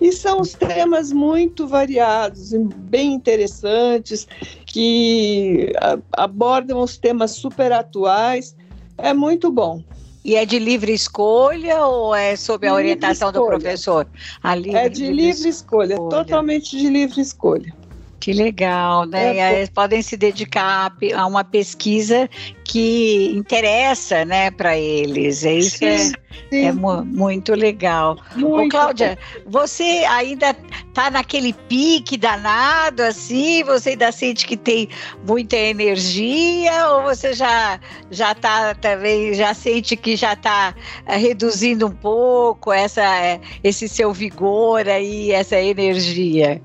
E 0.00 0.12
são 0.12 0.40
os 0.40 0.52
temas 0.52 1.12
muito 1.12 1.66
variados, 1.66 2.52
bem 2.52 3.12
interessantes, 3.14 4.28
que 4.64 5.72
abordam 6.12 6.80
os 6.80 6.96
temas 6.96 7.32
super 7.32 7.72
atuais. 7.72 8.54
É 8.96 9.12
muito 9.12 9.50
bom. 9.50 9.82
E 10.24 10.36
é 10.36 10.44
de 10.44 10.60
livre 10.60 10.92
escolha 10.92 11.84
ou 11.86 12.14
é 12.14 12.36
sob 12.36 12.66
a 12.68 12.74
orientação 12.74 13.32
do 13.32 13.44
professor? 13.44 14.06
livre, 14.54 14.78
é 14.78 14.88
de 14.88 15.06
livre, 15.06 15.22
livre 15.22 15.48
escolha, 15.48 15.94
escolha, 15.94 16.10
totalmente 16.10 16.76
de 16.76 16.88
livre 16.88 17.20
escolha. 17.20 17.74
Que 18.20 18.32
legal, 18.32 19.06
né? 19.06 19.38
É, 19.38 19.66
podem 19.68 20.02
se 20.02 20.16
dedicar 20.16 20.92
a 21.14 21.26
uma 21.26 21.44
pesquisa 21.44 22.28
que 22.64 23.32
interessa, 23.34 24.24
né, 24.24 24.50
para 24.50 24.76
eles. 24.76 25.44
É 25.44 25.54
isso 25.54 25.78
sim, 25.78 25.86
é, 25.86 25.98
sim. 25.98 26.64
é 26.66 26.72
mu 26.72 27.04
muito 27.04 27.54
legal. 27.54 28.18
Muito. 28.34 28.66
Ô, 28.66 28.68
Cláudia, 28.68 29.16
você 29.46 30.04
ainda 30.08 30.52
tá 30.92 31.10
naquele 31.10 31.52
pique 31.52 32.16
danado 32.16 33.04
assim? 33.04 33.62
Você 33.62 33.90
ainda 33.90 34.10
sente 34.10 34.46
que 34.46 34.56
tem 34.56 34.88
muita 35.24 35.56
energia 35.56 36.88
ou 36.90 37.04
você 37.04 37.32
já 37.32 37.78
já 38.10 38.34
tá 38.34 38.74
também 38.74 39.32
já 39.32 39.54
sente 39.54 39.96
que 39.96 40.16
já 40.16 40.32
está 40.32 40.74
eh, 41.06 41.16
reduzindo 41.16 41.86
um 41.86 41.94
pouco 41.94 42.72
essa 42.72 43.02
eh, 43.24 43.40
esse 43.62 43.88
seu 43.88 44.12
vigor 44.12 44.88
aí, 44.88 45.30
essa 45.30 45.56
energia? 45.56 46.60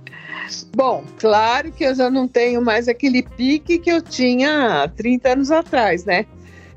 Bom, 0.76 1.04
claro 1.20 1.72
que 1.72 1.84
eu 1.84 1.96
já 1.96 2.10
não 2.10 2.28
tenho 2.28 2.62
mais 2.62 2.88
aquele 2.88 3.24
pique 3.24 3.80
que 3.80 3.92
eu 3.92 4.02
tinha 4.02 4.92
30 4.96 5.34
anos 5.34 5.52
atrás, 5.52 6.06
né? 6.06 6.26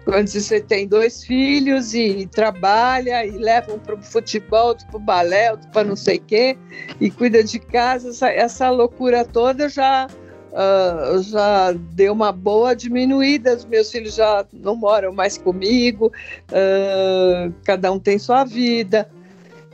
Quando 0.07 0.29
você 0.29 0.61
tem 0.61 0.87
dois 0.87 1.25
filhos 1.25 1.93
e 1.93 2.29
trabalha 2.31 3.27
e 3.27 3.33
leva 3.33 3.75
um 3.75 3.79
para 3.79 3.97
o 3.97 4.03
futebol, 4.03 4.69
outro 4.69 4.87
para 4.87 4.97
o 4.97 5.01
balé, 5.01 5.51
outro 5.51 5.69
para 5.71 5.83
não 5.83 5.97
sei 5.97 6.19
o 6.19 6.23
quê, 6.23 6.57
e 7.01 7.11
cuida 7.11 7.43
de 7.43 7.59
casa, 7.59 8.11
essa, 8.11 8.29
essa 8.31 8.71
loucura 8.71 9.25
toda 9.25 9.69
já, 9.69 10.07
uh, 10.07 11.21
já 11.23 11.73
deu 11.73 12.13
uma 12.13 12.31
boa 12.31 12.77
diminuída. 12.77 13.57
Os 13.57 13.65
meus 13.65 13.91
filhos 13.91 14.15
já 14.15 14.47
não 14.53 14.77
moram 14.77 15.13
mais 15.13 15.37
comigo, 15.37 16.13
uh, 16.53 17.53
cada 17.65 17.91
um 17.91 17.99
tem 17.99 18.17
sua 18.17 18.45
vida. 18.45 19.11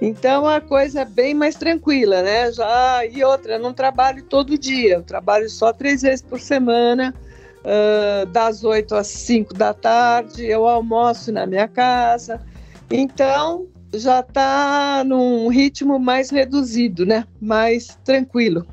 Então 0.04 0.48
a 0.48 0.60
coisa 0.60 1.02
é 1.02 1.04
bem 1.04 1.32
mais 1.32 1.54
tranquila, 1.54 2.22
né? 2.22 2.50
Já 2.50 3.06
e 3.06 3.22
outra, 3.22 3.52
eu 3.52 3.60
não 3.60 3.72
trabalho 3.72 4.24
todo 4.24 4.58
dia, 4.58 4.94
eu 4.94 5.02
trabalho 5.04 5.48
só 5.48 5.72
três 5.72 6.02
vezes 6.02 6.20
por 6.20 6.40
semana, 6.40 7.14
uh, 7.60 8.26
das 8.26 8.64
oito 8.64 8.96
às 8.96 9.06
cinco 9.06 9.54
da 9.54 9.72
tarde, 9.72 10.44
eu 10.44 10.66
almoço 10.66 11.30
na 11.30 11.46
minha 11.46 11.68
casa. 11.68 12.40
Então 12.90 13.68
já 13.94 14.18
está 14.18 15.04
num 15.06 15.46
ritmo 15.46 16.00
mais 16.00 16.30
reduzido, 16.30 17.06
né? 17.06 17.24
Mais 17.40 17.96
tranquilo. 18.04 18.66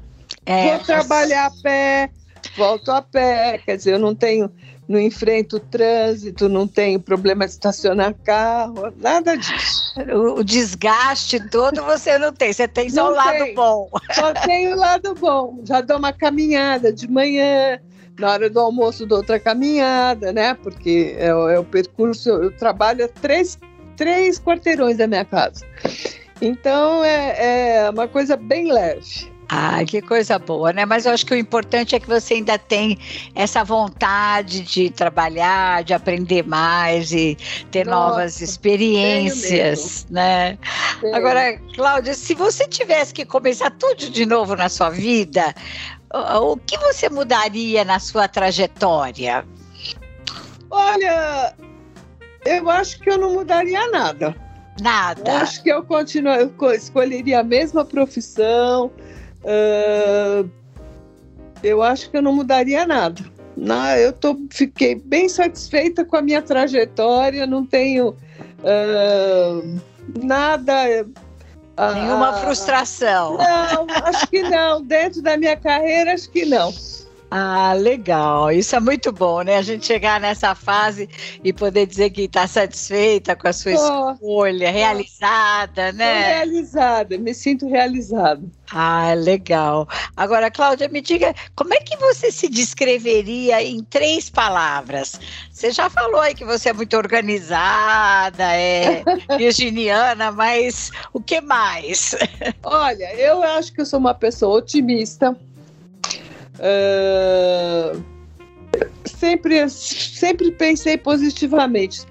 É, 0.47 0.63
Vou 0.63 0.79
trabalhar 0.79 1.45
a 1.45 1.51
pé, 1.61 2.09
volto 2.57 2.91
a 2.91 3.01
pé, 3.01 3.59
quer 3.59 3.77
dizer, 3.77 3.93
eu 3.93 3.99
não 3.99 4.15
tenho 4.15 4.51
não 4.89 4.99
enfrento 4.99 5.59
trânsito, 5.59 6.49
não 6.49 6.67
tenho 6.67 6.99
problema 6.99 7.45
de 7.45 7.51
estacionar 7.51 8.11
carro, 8.23 8.91
nada 8.97 9.37
disso. 9.37 9.93
O, 10.35 10.43
desgaste 10.43 11.39
todo 11.49 11.83
você 11.83 12.17
não 12.17 12.33
tem, 12.33 12.51
você 12.51 12.67
tem 12.67 12.89
só 12.89 13.03
não 13.03 13.11
o 13.11 13.15
lado 13.15 13.37
tem. 13.37 13.53
bom. 13.53 13.87
Só 14.11 14.33
tenho 14.33 14.75
o 14.75 14.79
lado 14.79 15.13
bom. 15.13 15.59
Já 15.63 15.81
dou 15.81 15.99
uma 15.99 16.11
caminhada 16.11 16.91
de 16.91 17.07
manhã, 17.07 17.79
na 18.17 18.31
hora 18.31 18.49
do 18.49 18.59
almoço 18.59 19.05
dou 19.05 19.19
outra 19.19 19.39
caminhada, 19.39 20.33
né? 20.33 20.55
Porque 20.55 21.15
é, 21.19 21.27
é 21.27 21.59
o 21.59 21.63
percurso, 21.63 22.29
eu 22.29 22.51
trabalho 22.57 23.05
a 23.05 23.07
três, 23.07 23.59
três 23.95 24.39
quarteirões 24.39 24.97
da 24.97 25.05
minha 25.05 25.23
casa. 25.23 25.63
Então 26.41 27.05
é, 27.05 27.83
é 27.83 27.89
uma 27.91 28.07
coisa 28.07 28.35
bem 28.35 28.71
leve. 28.71 29.31
Ah, 29.51 29.83
que 29.83 29.99
coisa 29.99 30.37
boa, 30.37 30.71
né? 30.71 30.85
Mas 30.85 31.07
eu 31.07 31.11
acho 31.11 31.25
que 31.25 31.33
o 31.33 31.37
importante 31.37 31.95
é 31.95 31.99
que 31.99 32.07
você 32.07 32.35
ainda 32.35 32.55
tem 32.59 32.99
essa 33.33 33.63
vontade 33.63 34.61
de 34.61 34.91
trabalhar, 34.91 35.83
de 35.83 35.91
aprender 35.91 36.45
mais 36.45 37.11
e 37.11 37.35
ter 37.71 37.83
Nossa, 37.83 38.09
novas 38.09 38.41
experiências, 38.41 40.05
né? 40.07 40.55
Tenho. 41.01 41.15
Agora, 41.15 41.57
Cláudia, 41.73 42.13
se 42.13 42.35
você 42.35 42.67
tivesse 42.67 43.11
que 43.11 43.25
começar 43.25 43.71
tudo 43.71 44.11
de 44.11 44.23
novo 44.23 44.55
na 44.55 44.69
sua 44.69 44.91
vida, 44.91 45.55
o 46.13 46.55
que 46.55 46.77
você 46.77 47.09
mudaria 47.09 47.83
na 47.83 47.97
sua 47.97 48.27
trajetória? 48.27 49.43
Olha, 50.69 51.55
eu 52.45 52.69
acho 52.69 52.99
que 52.99 53.09
eu 53.09 53.17
não 53.17 53.33
mudaria 53.33 53.89
nada. 53.89 54.35
Nada. 54.79 55.31
Eu 55.31 55.37
acho 55.37 55.63
que 55.63 55.69
eu 55.69 55.83
continuo, 55.83 56.33
eu 56.33 56.53
escolheria 56.71 57.39
a 57.39 57.43
mesma 57.43 57.83
profissão. 57.83 58.91
Uh, 59.43 60.49
eu 61.63 61.81
acho 61.81 62.09
que 62.09 62.17
eu 62.17 62.21
não 62.21 62.33
mudaria 62.33 62.85
nada. 62.85 63.23
Não, 63.55 63.89
eu 63.95 64.13
tô, 64.13 64.37
fiquei 64.49 64.95
bem 64.95 65.27
satisfeita 65.27 66.05
com 66.05 66.15
a 66.15 66.21
minha 66.21 66.41
trajetória, 66.41 67.45
não 67.45 67.65
tenho 67.65 68.09
uh, 68.59 69.79
nada. 70.23 70.73
Nenhuma 71.93 72.31
uh, 72.31 72.41
frustração. 72.41 73.37
Não, 73.37 73.87
acho 74.05 74.27
que 74.27 74.41
não. 74.43 74.81
Dentro 74.81 75.21
da 75.21 75.37
minha 75.37 75.55
carreira, 75.55 76.13
acho 76.13 76.29
que 76.29 76.45
não. 76.45 76.73
Ah, 77.31 77.73
legal. 77.73 78.51
Isso 78.51 78.75
é 78.75 78.79
muito 78.79 79.11
bom, 79.11 79.41
né? 79.41 79.57
A 79.57 79.61
gente 79.61 79.85
chegar 79.85 80.19
nessa 80.19 80.55
fase 80.55 81.07
e 81.43 81.53
poder 81.53 81.85
dizer 81.85 82.09
que 82.09 82.23
está 82.23 82.47
satisfeita 82.47 83.35
com 83.35 83.47
a 83.47 83.53
sua 83.53 83.71
oh, 83.71 84.11
escolha, 84.13 84.71
realizada, 84.71 85.91
né? 85.91 86.37
realizada, 86.37 87.17
me 87.19 87.33
sinto 87.33 87.67
realizada. 87.67 88.41
Ah, 88.71 89.13
legal. 89.13 89.87
Agora, 90.17 90.49
Cláudia, 90.49 90.87
me 90.89 91.01
diga, 91.01 91.33
como 91.55 91.73
é 91.73 91.77
que 91.77 91.97
você 91.97 92.31
se 92.31 92.47
descreveria 92.47 93.61
em 93.61 93.83
três 93.83 94.29
palavras? 94.29 95.19
Você 95.51 95.71
já 95.71 95.89
falou 95.89 96.21
aí 96.21 96.33
que 96.33 96.45
você 96.45 96.69
é 96.69 96.73
muito 96.73 96.95
organizada, 96.97 98.43
é 98.55 99.03
virginiana, 99.37 100.31
mas 100.31 100.91
o 101.13 101.19
que 101.19 101.41
mais? 101.41 102.15
Olha, 102.63 103.13
eu 103.15 103.43
acho 103.43 103.73
que 103.73 103.81
eu 103.81 103.85
sou 103.85 103.99
uma 103.99 104.13
pessoa 104.13 104.57
otimista 104.57 105.37
Uh, 106.59 108.03
sempre, 109.05 109.69
sempre 109.69 110.51
pensei 110.51 110.97
positivamente. 110.97 112.05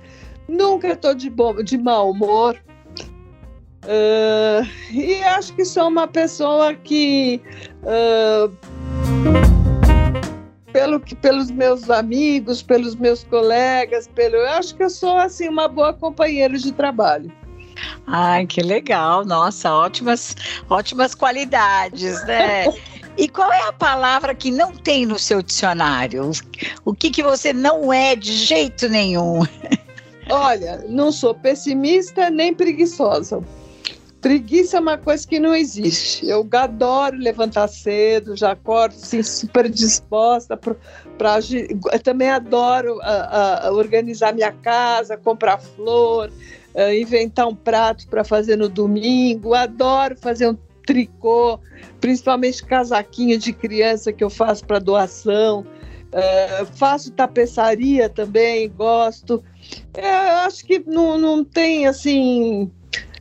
Nunca 0.49 0.89
estou 0.89 1.15
de, 1.15 1.29
bom, 1.29 1.63
de 1.63 1.77
mau 1.77 2.11
humor. 2.11 2.59
Uh, 3.85 4.67
e 4.91 5.23
acho 5.23 5.55
que 5.55 5.65
sou 5.65 5.89
uma 5.89 6.07
pessoa 6.07 6.75
que, 6.75 7.41
uh, 7.83 8.53
pelo 10.73 11.01
que, 11.01 11.15
pelos 11.15 11.51
meus 11.51 11.89
amigos, 11.89 12.63
pelos 12.63 12.97
meus 12.97 13.25
colegas, 13.25 14.09
pelo, 14.09 14.37
eu 14.37 14.49
acho 14.51 14.75
que 14.75 14.83
eu 14.83 14.91
sou 14.91 15.17
assim 15.17 15.49
uma 15.49 15.69
boa 15.69 15.93
companheira 15.93 16.59
de 16.59 16.73
trabalho. 16.73 17.33
Ai, 18.07 18.47
que 18.47 18.61
legal! 18.61 19.25
Nossa, 19.25 19.73
ótimas, 19.73 20.35
ótimas 20.69 21.15
qualidades, 21.15 22.25
né? 22.27 22.65
E 23.19 23.29
qual 23.29 23.53
é 23.53 23.63
a 23.67 23.73
palavra 23.73 24.33
que 24.33 24.49
não 24.49 24.73
tem 24.73 25.05
no 25.05 25.19
seu 25.19 25.43
dicionário? 25.43 26.31
O 26.85 26.95
que, 26.95 27.11
que 27.11 27.21
você 27.21 27.53
não 27.53 27.93
é 27.93 28.15
de 28.15 28.33
jeito 28.33 28.89
nenhum? 28.89 29.41
Olha, 30.31 30.85
não 30.89 31.11
sou 31.11 31.35
pessimista 31.35 32.31
nem 32.31 32.55
preguiçosa. 32.55 33.43
Preguiça 34.21 34.77
é 34.77 34.81
uma 34.81 34.97
coisa 34.97 35.27
que 35.27 35.41
não 35.41 35.53
existe. 35.53 36.29
Eu 36.29 36.49
adoro 36.53 37.17
levantar 37.17 37.67
cedo, 37.67 38.37
já 38.37 38.53
acordo 38.53 38.95
assim, 38.95 39.23
super 39.23 39.69
disposta 39.69 40.57
para 40.57 41.35
agir. 41.35 41.77
Também 42.05 42.31
adoro 42.31 42.99
uh, 42.99 43.69
uh, 43.69 43.75
organizar 43.75 44.33
minha 44.33 44.53
casa, 44.53 45.17
comprar 45.17 45.59
flor, 45.59 46.31
uh, 46.75 46.93
inventar 46.93 47.49
um 47.49 47.55
prato 47.55 48.07
para 48.07 48.23
fazer 48.23 48.57
no 48.57 48.69
domingo. 48.69 49.55
Adoro 49.55 50.17
fazer 50.17 50.49
um 50.49 50.57
tricô, 50.89 51.61
principalmente 52.01 52.65
casaquinho 52.65 53.39
de 53.39 53.53
criança 53.53 54.11
que 54.11 54.25
eu 54.25 54.31
faço 54.31 54.65
para 54.65 54.79
doação. 54.79 55.67
Uh, 56.09 56.65
faço 56.77 57.13
tapeçaria 57.13 58.09
também, 58.09 58.71
gosto. 58.71 59.45
É, 59.93 60.31
eu 60.31 60.37
acho 60.47 60.65
que 60.65 60.79
não, 60.87 61.19
não 61.19 61.45
tem 61.45 61.87
assim. 61.87 62.71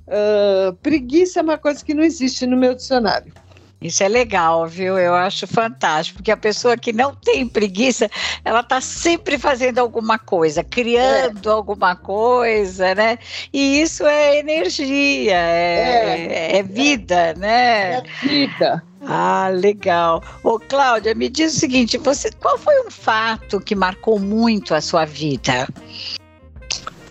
Uh, 0.08 0.74
preguiça 0.82 1.42
é 1.42 1.44
uma 1.44 1.58
coisa 1.58 1.84
que 1.84 1.94
não 1.94 2.04
existe 2.04 2.46
no 2.46 2.56
meu 2.56 2.74
dicionário. 2.74 3.34
Isso 3.80 4.04
é 4.04 4.08
legal, 4.08 4.68
viu? 4.68 4.98
Eu 4.98 5.14
acho 5.14 5.46
fantástico, 5.46 6.18
porque 6.18 6.32
a 6.32 6.38
pessoa 6.38 6.76
que 6.76 6.92
não 6.92 7.14
tem 7.14 7.48
preguiça, 7.48 8.10
ela 8.44 8.62
está 8.62 8.82
sempre 8.82 9.38
fazendo 9.38 9.78
alguma 9.78 10.18
coisa, 10.18 10.64
criando 10.64 11.50
é. 11.50 11.54
alguma 11.54 11.96
coisa, 11.96 12.96
né? 12.96 13.20
E 13.54 13.80
isso 13.82 14.04
é 14.06 14.40
energia, 14.40 15.36
é, 15.36 16.28
é, 16.56 16.58
é 16.58 16.64
vida, 16.64 17.36
né? 17.36 17.98
É 17.98 18.04
vida. 18.24 18.84
Ah, 19.06 19.50
legal. 19.54 20.24
Ô, 20.44 20.60
Cláudia, 20.60 21.14
me 21.14 21.30
diz 21.30 21.56
o 21.56 21.60
seguinte: 21.60 22.00
você, 22.00 22.32
qual 22.32 22.58
foi 22.58 22.80
um 22.82 22.90
fato 22.90 23.60
que 23.60 23.76
marcou 23.76 24.20
muito 24.20 24.74
a 24.74 24.82
sua 24.82 25.06
vida? 25.06 25.68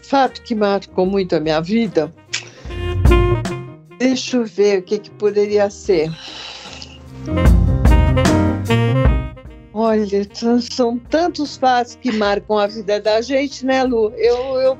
Fato 0.02 0.42
que 0.42 0.54
marcou 0.54 1.06
muito 1.06 1.36
a 1.36 1.40
minha 1.40 1.60
vida? 1.60 2.12
Deixa 3.98 4.36
eu 4.36 4.44
ver 4.44 4.80
o 4.80 4.82
que, 4.82 4.98
que 4.98 5.10
poderia 5.10 5.70
ser. 5.70 6.10
Olha, 9.72 10.26
são 10.70 10.98
tantos 10.98 11.56
fatos 11.56 11.96
que 11.96 12.10
marcam 12.10 12.58
a 12.58 12.66
vida 12.66 12.98
da 12.98 13.20
gente, 13.20 13.64
né, 13.64 13.82
Lu? 13.82 14.10
Eu, 14.16 14.56
eu, 14.56 14.78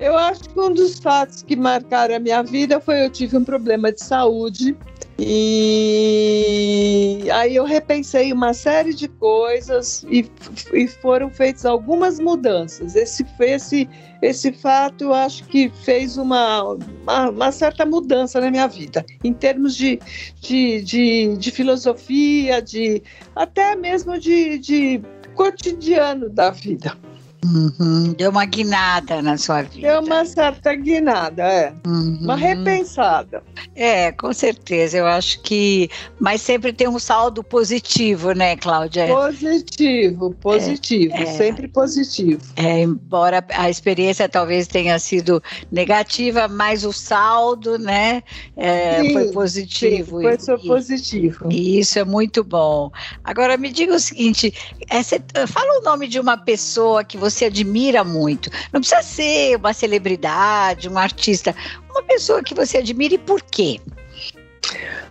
eu 0.00 0.16
acho 0.16 0.40
que 0.48 0.58
um 0.58 0.72
dos 0.72 0.98
fatos 0.98 1.42
que 1.42 1.54
marcaram 1.54 2.16
a 2.16 2.18
minha 2.18 2.42
vida 2.42 2.80
foi 2.80 3.04
eu 3.04 3.10
tive 3.10 3.36
um 3.36 3.44
problema 3.44 3.92
de 3.92 4.02
saúde 4.02 4.76
e 5.24 7.30
aí 7.30 7.54
eu 7.54 7.64
repensei 7.64 8.32
uma 8.32 8.52
série 8.52 8.92
de 8.92 9.06
coisas 9.06 10.04
e, 10.10 10.28
e 10.72 10.88
foram 10.88 11.30
feitas 11.30 11.64
algumas 11.64 12.18
mudanças. 12.18 12.96
Esse, 12.96 13.24
esse, 13.40 13.88
esse 14.20 14.52
fato 14.52 15.04
eu 15.04 15.14
acho 15.14 15.44
que 15.44 15.70
fez 15.84 16.16
uma, 16.16 16.76
uma, 17.02 17.30
uma 17.30 17.52
certa 17.52 17.86
mudança 17.86 18.40
na 18.40 18.50
minha 18.50 18.66
vida, 18.66 19.04
em 19.22 19.32
termos 19.32 19.76
de, 19.76 20.00
de, 20.40 20.82
de, 20.82 21.36
de 21.36 21.50
filosofia, 21.50 22.60
de 22.60 23.02
até 23.36 23.76
mesmo 23.76 24.18
de, 24.18 24.58
de 24.58 25.00
cotidiano 25.34 26.28
da 26.28 26.50
vida. 26.50 26.96
Uhum. 27.44 28.12
Deu 28.12 28.30
uma 28.30 28.44
guinada 28.44 29.20
na 29.20 29.36
sua 29.36 29.62
vida. 29.62 29.88
Deu 29.88 30.00
uma 30.00 30.24
certa 30.24 30.74
guinada, 30.74 31.42
é. 31.42 31.72
Uhum. 31.84 32.18
Uma 32.22 32.36
repensada. 32.36 33.42
É, 33.74 34.12
com 34.12 34.32
certeza. 34.32 34.98
Eu 34.98 35.06
acho 35.06 35.40
que. 35.42 35.90
Mas 36.20 36.40
sempre 36.40 36.72
tem 36.72 36.86
um 36.88 37.00
saldo 37.00 37.42
positivo, 37.42 38.32
né, 38.32 38.56
Cláudia? 38.56 39.08
Positivo, 39.08 40.30
positivo, 40.40 41.14
é, 41.14 41.22
é, 41.22 41.26
sempre 41.26 41.66
positivo. 41.66 42.40
É, 42.54 42.82
embora 42.82 43.44
a 43.54 43.68
experiência 43.68 44.28
talvez 44.28 44.68
tenha 44.68 44.96
sido 45.00 45.42
negativa, 45.70 46.46
mas 46.46 46.84
o 46.84 46.92
saldo, 46.92 47.76
né, 47.76 48.22
é, 48.56 49.02
sim, 49.02 49.12
foi 49.12 49.32
positivo. 49.32 50.20
Sim, 50.20 50.38
foi 50.38 50.56
e, 50.56 50.68
positivo. 50.68 51.48
E 51.50 51.80
isso 51.80 51.98
é 51.98 52.04
muito 52.04 52.44
bom. 52.44 52.92
Agora, 53.24 53.56
me 53.56 53.72
diga 53.72 53.96
o 53.96 54.00
seguinte: 54.00 54.54
é, 54.88 55.02
fala 55.46 55.80
o 55.80 55.82
nome 55.82 56.06
de 56.06 56.20
uma 56.20 56.36
pessoa 56.36 57.02
que 57.02 57.18
você 57.18 57.31
você 57.32 57.46
admira 57.46 58.04
muito. 58.04 58.50
Não 58.72 58.80
precisa 58.80 59.02
ser 59.02 59.56
uma 59.56 59.72
celebridade, 59.72 60.88
um 60.88 60.98
artista, 60.98 61.54
uma 61.90 62.02
pessoa 62.02 62.42
que 62.42 62.54
você 62.54 62.78
admira 62.78 63.14
e 63.14 63.18
por 63.18 63.42
quê? 63.42 63.80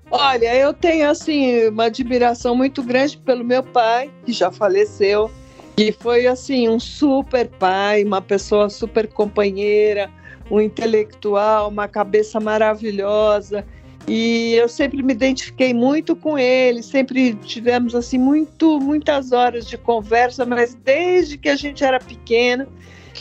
Olha, 0.09 0.55
eu 0.55 0.73
tenho 0.73 1.09
assim 1.09 1.67
uma 1.67 1.85
admiração 1.85 2.55
muito 2.55 2.83
grande 2.83 3.17
pelo 3.17 3.43
meu 3.43 3.63
pai, 3.63 4.11
que 4.25 4.33
já 4.33 4.51
faleceu, 4.51 5.31
e 5.77 5.91
foi 5.91 6.27
assim 6.27 6.67
um 6.67 6.79
super 6.79 7.47
pai, 7.47 8.03
uma 8.03 8.21
pessoa 8.21 8.69
super 8.69 9.07
companheira, 9.07 10.11
um 10.49 10.59
intelectual, 10.59 11.69
uma 11.69 11.87
cabeça 11.87 12.39
maravilhosa. 12.39 13.65
E 14.07 14.53
eu 14.55 14.67
sempre 14.67 15.01
me 15.03 15.13
identifiquei 15.13 15.73
muito 15.73 16.15
com 16.15 16.37
ele, 16.37 16.81
sempre 16.81 17.35
tivemos 17.35 17.93
assim 17.95 18.17
muito, 18.17 18.79
muitas 18.79 19.31
horas 19.31 19.65
de 19.65 19.77
conversa, 19.77 20.45
mas 20.45 20.73
desde 20.73 21.37
que 21.37 21.49
a 21.49 21.55
gente 21.55 21.83
era 21.83 21.99
pequeno. 21.99 22.67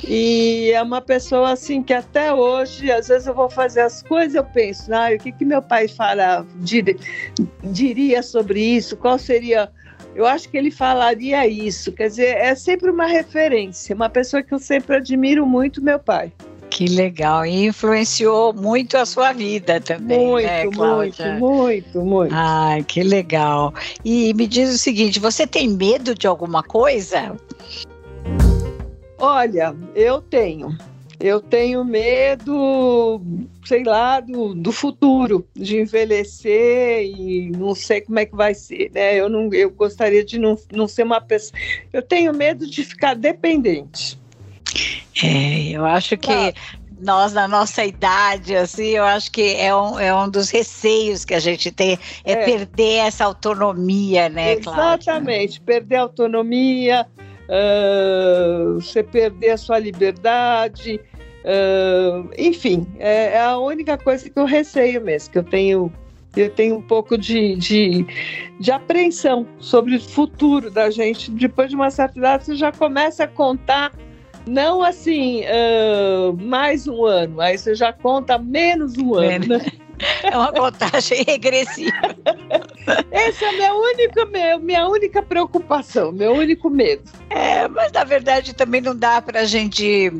E 0.06 0.70
é 0.72 0.82
uma 0.82 1.00
pessoa 1.00 1.52
assim 1.52 1.82
que 1.82 1.92
até 1.92 2.32
hoje, 2.32 2.90
às 2.90 3.08
vezes 3.08 3.26
eu 3.26 3.34
vou 3.34 3.50
fazer 3.50 3.82
as 3.82 4.02
coisas, 4.02 4.34
eu 4.34 4.44
penso, 4.44 4.92
ah, 4.94 5.10
o 5.14 5.18
que 5.18 5.32
que 5.32 5.44
meu 5.44 5.60
pai 5.60 5.88
fala, 5.88 6.46
dir, 6.56 6.96
diria 7.64 8.22
sobre 8.22 8.60
isso? 8.60 8.96
Qual 8.96 9.18
seria 9.18 9.70
eu 10.14 10.26
acho 10.26 10.48
que 10.48 10.56
ele 10.56 10.70
falaria 10.70 11.46
isso. 11.46 11.92
Quer 11.92 12.08
dizer, 12.08 12.36
é 12.36 12.54
sempre 12.54 12.90
uma 12.90 13.06
referência, 13.06 13.94
uma 13.94 14.08
pessoa 14.08 14.42
que 14.42 14.52
eu 14.52 14.58
sempre 14.58 14.96
admiro 14.96 15.46
muito, 15.46 15.82
meu 15.82 15.98
pai. 15.98 16.32
Que 16.70 16.86
legal. 16.86 17.44
E 17.44 17.66
influenciou 17.66 18.54
muito 18.54 18.96
a 18.96 19.04
sua 19.04 19.32
vida 19.32 19.80
também, 19.80 20.26
muito, 20.26 20.46
né, 20.46 20.66
Cláudia? 20.68 21.32
Muito, 21.34 21.98
muito, 21.98 22.00
muito. 22.00 22.34
Ai, 22.34 22.82
que 22.84 23.02
legal. 23.02 23.74
E 24.04 24.32
me 24.34 24.46
diz 24.46 24.72
o 24.72 24.78
seguinte, 24.78 25.18
você 25.18 25.46
tem 25.46 25.68
medo 25.68 26.14
de 26.14 26.26
alguma 26.26 26.62
coisa? 26.62 27.36
Olha, 29.18 29.74
eu 29.94 30.22
tenho. 30.22 30.78
Eu 31.18 31.38
tenho 31.38 31.84
medo, 31.84 33.20
sei 33.66 33.84
lá, 33.84 34.20
do, 34.20 34.54
do 34.54 34.72
futuro, 34.72 35.46
de 35.54 35.78
envelhecer 35.78 37.04
e 37.04 37.50
não 37.50 37.74
sei 37.74 38.00
como 38.00 38.18
é 38.18 38.24
que 38.24 38.34
vai 38.34 38.54
ser, 38.54 38.90
né? 38.94 39.20
Eu, 39.20 39.28
não, 39.28 39.52
eu 39.52 39.70
gostaria 39.70 40.24
de 40.24 40.38
não, 40.38 40.56
não 40.72 40.88
ser 40.88 41.02
uma 41.02 41.20
pessoa. 41.20 41.60
Eu 41.92 42.00
tenho 42.00 42.32
medo 42.32 42.66
de 42.66 42.82
ficar 42.82 43.14
dependente. 43.14 44.19
É, 45.22 45.70
eu 45.70 45.84
acho 45.84 46.16
que 46.16 46.30
ah. 46.30 46.52
nós, 47.00 47.32
na 47.32 47.48
nossa 47.48 47.84
idade, 47.84 48.54
assim, 48.54 48.88
eu 48.88 49.04
acho 49.04 49.30
que 49.30 49.54
é 49.56 49.74
um, 49.74 49.98
é 49.98 50.14
um 50.14 50.28
dos 50.28 50.50
receios 50.50 51.24
que 51.24 51.34
a 51.34 51.40
gente 51.40 51.70
tem, 51.70 51.98
é, 52.24 52.32
é. 52.32 52.44
perder 52.44 53.06
essa 53.06 53.24
autonomia, 53.24 54.28
né, 54.28 54.52
Exatamente, 54.52 55.60
Cláudia? 55.60 55.62
perder 55.64 55.96
a 55.96 56.02
autonomia, 56.02 57.06
uh, 57.48 58.74
você 58.74 59.02
perder 59.02 59.50
a 59.50 59.56
sua 59.56 59.78
liberdade, 59.78 61.00
Uh, 61.40 62.28
enfim, 62.36 62.86
é, 62.98 63.32
é, 63.32 63.40
a 63.40 63.56
única 63.56 63.96
coisa 63.96 64.28
que 64.28 64.38
eu 64.38 64.44
receio 64.44 65.00
mesmo, 65.00 65.32
que 65.32 65.38
eu 65.38 65.42
tenho, 65.42 65.92
eu 66.36 66.50
tenho 66.50 66.76
um 66.76 66.82
pouco 66.82 67.16
de, 67.16 67.56
de, 67.56 68.06
de 68.58 68.70
apreensão 68.70 69.46
sobre 69.58 69.96
o 69.96 70.00
futuro 70.00 70.70
da 70.70 70.90
gente. 70.90 71.30
Depois 71.30 71.70
de 71.70 71.76
uma 71.76 71.90
certa 71.90 72.18
idade, 72.18 72.44
você 72.44 72.56
já 72.56 72.70
começa 72.70 73.24
a 73.24 73.28
contar, 73.28 73.92
não 74.50 74.82
assim, 74.82 75.42
uh, 75.44 76.36
mais 76.42 76.88
um 76.88 77.04
ano, 77.04 77.40
aí 77.40 77.56
você 77.56 77.74
já 77.74 77.92
conta 77.92 78.36
menos 78.36 78.98
um 78.98 79.14
ano. 79.14 79.46
Né? 79.46 79.64
É 80.24 80.36
uma 80.36 80.52
contagem 80.52 81.22
regressiva. 81.24 82.16
Essa 83.12 83.44
é 83.44 83.48
a 83.48 83.52
minha 83.52 83.74
única, 83.74 84.24
minha, 84.26 84.58
minha 84.58 84.88
única 84.88 85.22
preocupação, 85.22 86.10
meu 86.10 86.32
único 86.32 86.68
medo. 86.68 87.02
É, 87.28 87.68
mas 87.68 87.92
na 87.92 88.02
verdade 88.02 88.54
também 88.54 88.80
não 88.80 88.96
dá 88.96 89.22
para 89.22 89.40
a 89.40 89.44
gente 89.44 90.10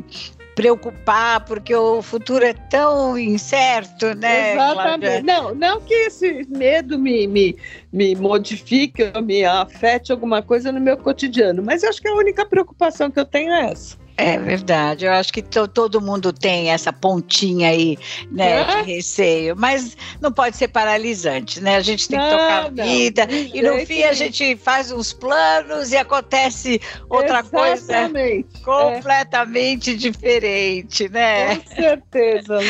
preocupar, 0.55 1.43
porque 1.45 1.73
o 1.75 2.01
futuro 2.01 2.45
é 2.45 2.53
tão 2.53 3.17
incerto, 3.17 4.13
né? 4.15 4.53
Exatamente. 4.53 5.23
Não, 5.23 5.55
não 5.55 5.81
que 5.81 5.93
esse 5.93 6.45
medo 6.49 6.99
me, 6.99 7.25
me, 7.25 7.57
me 7.91 8.15
modifique, 8.15 9.03
me 9.23 9.43
afete 9.43 10.11
alguma 10.11 10.41
coisa 10.41 10.71
no 10.71 10.79
meu 10.79 10.97
cotidiano, 10.97 11.63
mas 11.63 11.83
acho 11.83 12.01
que 12.01 12.07
a 12.07 12.13
única 12.13 12.45
preocupação 12.45 13.09
que 13.09 13.19
eu 13.19 13.25
tenho 13.25 13.51
é 13.51 13.71
essa. 13.71 14.00
É 14.17 14.37
verdade, 14.37 15.05
eu 15.05 15.11
acho 15.13 15.31
que 15.33 15.41
todo 15.41 16.01
mundo 16.01 16.31
tem 16.31 16.69
essa 16.69 16.93
pontinha 16.93 17.69
aí, 17.69 17.97
né, 18.29 18.61
é? 18.61 18.65
de 18.83 18.91
receio, 18.93 19.55
mas 19.55 19.97
não 20.19 20.31
pode 20.31 20.57
ser 20.57 20.67
paralisante, 20.67 21.59
né? 21.59 21.77
A 21.77 21.81
gente 21.81 22.07
tem 22.07 22.19
que 22.19 22.29
tocar 22.29 22.65
a 22.65 22.69
vida 22.69 23.27
e 23.31 23.61
no 23.61 23.85
fim 23.85 24.03
a 24.03 24.13
gente 24.13 24.55
faz 24.57 24.91
uns 24.91 25.13
planos 25.13 25.91
e 25.91 25.97
acontece 25.97 26.79
outra 27.09 27.39
Exatamente. 27.39 28.59
coisa 28.63 28.93
completamente 28.93 29.91
é. 29.91 29.95
diferente, 29.95 31.09
né? 31.09 31.55
Com 31.55 31.75
certeza. 31.75 32.59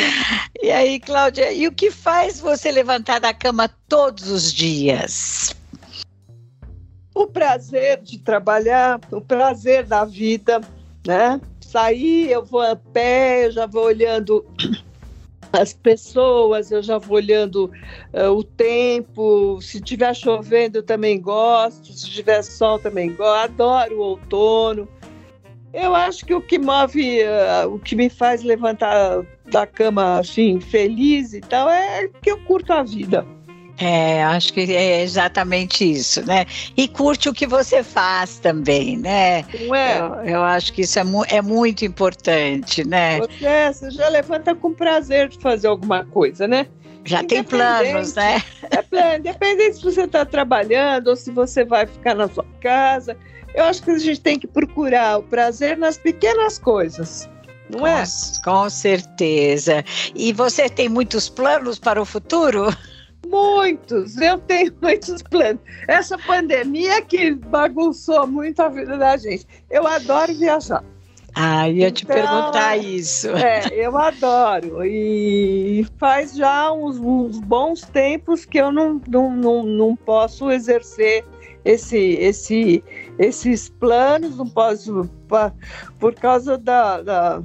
E 0.63 0.69
aí, 0.69 0.99
Cláudia, 0.99 1.51
e 1.51 1.67
o 1.67 1.71
que 1.71 1.89
faz 1.89 2.39
você 2.39 2.71
levantar 2.71 3.19
da 3.19 3.33
cama 3.33 3.67
todos 3.89 4.29
os 4.29 4.53
dias? 4.53 5.55
O 7.15 7.25
prazer 7.25 7.99
de 8.01 8.19
trabalhar, 8.19 8.99
o 9.11 9.19
prazer 9.19 9.85
da 9.85 10.05
vida 10.05 10.61
né? 11.05 11.39
Sair, 11.61 12.29
eu 12.29 12.43
vou 12.43 12.61
a 12.61 12.75
pé, 12.75 13.45
eu 13.45 13.51
já 13.51 13.65
vou 13.65 13.85
olhando 13.85 14.45
as 15.53 15.73
pessoas, 15.73 16.71
eu 16.71 16.81
já 16.81 16.97
vou 16.97 17.17
olhando 17.17 17.71
uh, 18.13 18.31
o 18.31 18.43
tempo. 18.43 19.59
Se 19.61 19.77
estiver 19.77 20.13
chovendo, 20.15 20.79
eu 20.79 20.83
também 20.83 21.19
gosto. 21.19 21.91
Se 21.91 22.09
tiver 22.09 22.41
sol, 22.41 22.79
também 22.79 23.13
gosto. 23.13 23.51
Adoro 23.51 23.97
o 23.97 24.01
outono. 24.01 24.87
Eu 25.73 25.95
acho 25.95 26.25
que 26.25 26.33
o 26.33 26.41
que 26.41 26.59
move, 26.59 27.21
uh, 27.23 27.73
o 27.73 27.79
que 27.79 27.95
me 27.95 28.09
faz 28.09 28.43
levantar 28.43 29.25
da 29.45 29.65
cama 29.65 30.19
assim, 30.19 30.59
feliz 30.59 31.33
e 31.33 31.41
tal, 31.41 31.69
é 31.69 32.09
que 32.21 32.29
eu 32.29 32.37
curto 32.43 32.73
a 32.73 32.83
vida. 32.83 33.25
É, 33.81 34.23
acho 34.23 34.53
que 34.53 34.75
é 34.75 35.01
exatamente 35.01 35.91
isso, 35.91 36.23
né? 36.23 36.45
E 36.77 36.87
curte 36.87 37.27
o 37.27 37.33
que 37.33 37.47
você 37.47 37.83
faz 37.83 38.37
também, 38.37 38.95
né? 38.95 39.43
Não 39.59 39.73
é? 39.73 39.99
Eu, 39.99 40.13
eu 40.35 40.43
acho 40.43 40.71
que 40.71 40.83
isso 40.83 40.99
é, 40.99 41.03
mu 41.03 41.25
é 41.27 41.41
muito 41.41 41.83
importante, 41.83 42.87
né? 42.87 43.17
Você, 43.19 43.73
você 43.73 43.91
já 43.91 44.07
levanta 44.09 44.53
com 44.53 44.71
prazer 44.71 45.29
de 45.29 45.39
fazer 45.39 45.67
alguma 45.67 46.05
coisa, 46.05 46.47
né? 46.47 46.67
Já 47.03 47.23
tem 47.23 47.43
planos, 47.43 48.13
né? 48.13 48.43
É 48.69 48.83
plano, 48.83 49.17
independente 49.17 49.77
se 49.77 49.83
você 49.83 50.03
está 50.03 50.23
trabalhando 50.23 51.07
ou 51.07 51.15
se 51.15 51.31
você 51.31 51.65
vai 51.65 51.87
ficar 51.87 52.13
na 52.13 52.27
sua 52.27 52.45
casa. 52.61 53.17
Eu 53.55 53.63
acho 53.63 53.81
que 53.81 53.89
a 53.89 53.97
gente 53.97 54.21
tem 54.21 54.37
que 54.37 54.45
procurar 54.45 55.17
o 55.17 55.23
prazer 55.23 55.75
nas 55.75 55.97
pequenas 55.97 56.59
coisas. 56.59 57.27
Não 57.67 57.87
é? 57.87 58.03
Com 58.43 58.69
certeza. 58.69 59.83
E 60.13 60.31
você 60.33 60.69
tem 60.69 60.87
muitos 60.87 61.27
planos 61.27 61.79
para 61.79 61.99
o 61.99 62.05
futuro? 62.05 62.67
Muitos, 63.27 64.17
eu 64.17 64.37
tenho 64.39 64.73
muitos 64.81 65.21
planos. 65.21 65.61
Essa 65.87 66.17
pandemia 66.17 67.01
que 67.01 67.33
bagunçou 67.33 68.27
muito 68.27 68.61
a 68.61 68.69
vida 68.69 68.97
da 68.97 69.17
gente. 69.17 69.45
Eu 69.69 69.87
adoro 69.87 70.33
viajar. 70.33 70.83
Ah, 71.33 71.69
ia 71.69 71.87
então, 71.87 71.91
te 71.91 72.05
perguntar 72.05 72.77
isso. 72.77 73.29
É, 73.29 73.61
eu 73.71 73.97
adoro. 73.97 74.83
E 74.85 75.85
faz 75.97 76.35
já 76.35 76.71
uns, 76.73 76.97
uns 76.97 77.39
bons 77.39 77.81
tempos 77.81 78.43
que 78.43 78.57
eu 78.57 78.71
não, 78.71 79.01
não, 79.07 79.31
não, 79.31 79.63
não 79.63 79.95
posso 79.95 80.51
exercer 80.51 81.23
esse, 81.63 81.97
esse, 81.97 82.83
esses 83.17 83.69
planos, 83.69 84.37
não 84.37 84.47
posso, 84.47 85.09
por 85.99 86.13
causa 86.15 86.57
da, 86.57 87.01
da, 87.01 87.43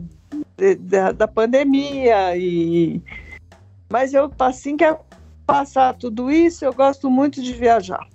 da, 0.80 1.12
da 1.12 1.28
pandemia. 1.28 2.36
E, 2.36 3.00
mas 3.88 4.12
eu, 4.12 4.32
assim 4.40 4.76
que 4.76 4.84
passar 5.46 5.94
tudo 5.94 6.30
isso, 6.30 6.64
eu 6.64 6.72
gosto 6.72 7.08
muito 7.08 7.40
de 7.40 7.52
viajar. 7.52 8.06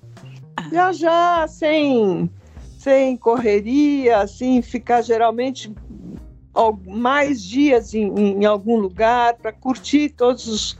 Ah. 0.57 0.67
Viajar 0.69 1.47
sem, 1.47 2.29
sem 2.77 3.15
correria, 3.15 4.19
assim, 4.19 4.61
ficar 4.61 5.01
geralmente 5.01 5.73
mais 6.85 7.41
dias 7.41 7.93
em, 7.93 8.13
em 8.13 8.45
algum 8.45 8.75
lugar 8.75 9.35
para 9.35 9.53
curtir 9.53 10.09
todos 10.09 10.47
os, 10.47 10.79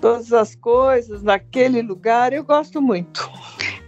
todas 0.00 0.32
as 0.32 0.54
coisas 0.54 1.22
naquele 1.22 1.80
lugar. 1.80 2.32
Eu 2.32 2.44
gosto 2.44 2.82
muito. 2.82 3.30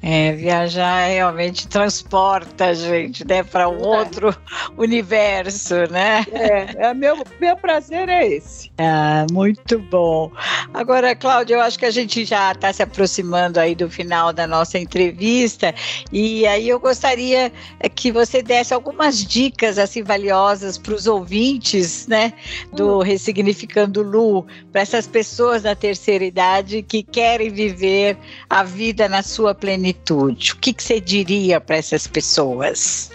É, 0.03 0.33
viajar 0.33 1.09
realmente 1.09 1.69
transporta 1.69 2.67
a 2.67 2.75
gente, 2.75 3.27
né, 3.27 3.43
para 3.43 3.69
um 3.69 3.81
é. 3.81 3.99
outro 3.99 4.35
universo, 4.79 5.75
né? 5.91 6.25
É, 6.33 6.87
é 6.87 6.95
meu, 6.95 7.23
meu 7.39 7.57
prazer 7.57 8.09
é 8.09 8.27
esse. 8.27 8.71
Ah, 8.83 9.27
muito 9.31 9.79
bom. 9.79 10.33
Agora, 10.73 11.15
Cláudia, 11.15 11.55
eu 11.55 11.61
acho 11.61 11.79
que 11.79 11.85
a 11.85 11.91
gente 11.91 12.25
já 12.25 12.51
está 12.51 12.73
se 12.73 12.83
aproximando 12.83 13.61
aí 13.61 13.75
do 13.75 13.91
final 13.91 14.33
da 14.33 14.47
nossa 14.47 14.79
entrevista 14.79 15.75
e 16.11 16.47
aí 16.47 16.69
eu 16.69 16.81
gostaria 16.81 17.53
que 17.95 18.11
você 18.11 18.43
desse 18.43 18.73
algumas 18.73 19.23
dicas 19.23 19.79
assim 19.79 20.03
valiosas 20.03 20.79
para 20.79 20.95
os 20.95 21.07
ouvintes, 21.07 22.07
né, 22.07 22.33
do 22.73 22.99
hum. 22.99 23.03
Ressignificando 23.03 24.03
Lu, 24.03 24.47
para 24.73 24.81
essas 24.81 25.07
pessoas 25.07 25.63
da 25.63 25.75
terceira 25.75 26.25
idade 26.25 26.83
que 26.83 27.03
querem 27.03 27.51
viver 27.51 28.17
a 28.49 28.63
vida 28.63 29.09
na 29.09 29.23
sua 29.23 29.55
plenitude 29.55 29.90
plenitude? 29.93 30.53
O 30.53 30.57
que, 30.57 30.73
que 30.73 30.83
você 30.83 31.01
diria 31.01 31.61
para 31.61 31.77
essas 31.77 32.07
pessoas? 32.07 33.11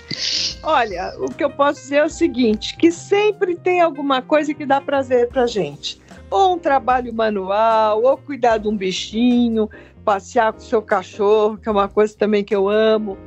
Olha, 0.64 1.14
o 1.20 1.28
que 1.30 1.44
eu 1.44 1.50
posso 1.50 1.82
dizer 1.82 1.98
é 1.98 2.06
o 2.06 2.10
seguinte: 2.10 2.76
que 2.78 2.92
sempre 2.92 3.56
tem 3.56 3.82
alguma 3.82 4.22
coisa 4.22 4.54
que 4.54 4.66
dá 4.66 4.82
prazer 4.82 5.30
para 5.30 5.48
gente. 5.48 6.02
Ou 6.30 6.56
um 6.56 6.60
trabalho 6.60 7.14
manual, 7.14 8.04
ou 8.04 8.18
cuidar 8.18 8.58
de 8.58 8.68
um 8.68 8.76
bichinho, 8.76 9.70
passear 10.04 10.52
com 10.52 10.60
o 10.60 10.64
seu 10.64 10.82
cachorro, 10.82 11.58
que 11.58 11.70
é 11.70 11.72
uma 11.72 11.88
coisa 11.88 12.16
também 12.18 12.44
que 12.44 12.56
eu 12.56 12.68
amo. 12.68 13.18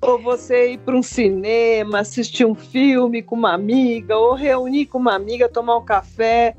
Ou 0.00 0.20
você 0.20 0.72
ir 0.72 0.78
para 0.78 0.94
um 0.94 1.02
cinema, 1.02 2.00
assistir 2.00 2.44
um 2.44 2.54
filme 2.54 3.22
com 3.22 3.34
uma 3.34 3.52
amiga, 3.52 4.16
ou 4.16 4.34
reunir 4.34 4.86
com 4.86 4.98
uma 4.98 5.14
amiga, 5.14 5.48
tomar 5.48 5.76
um 5.76 5.84
café, 5.84 6.54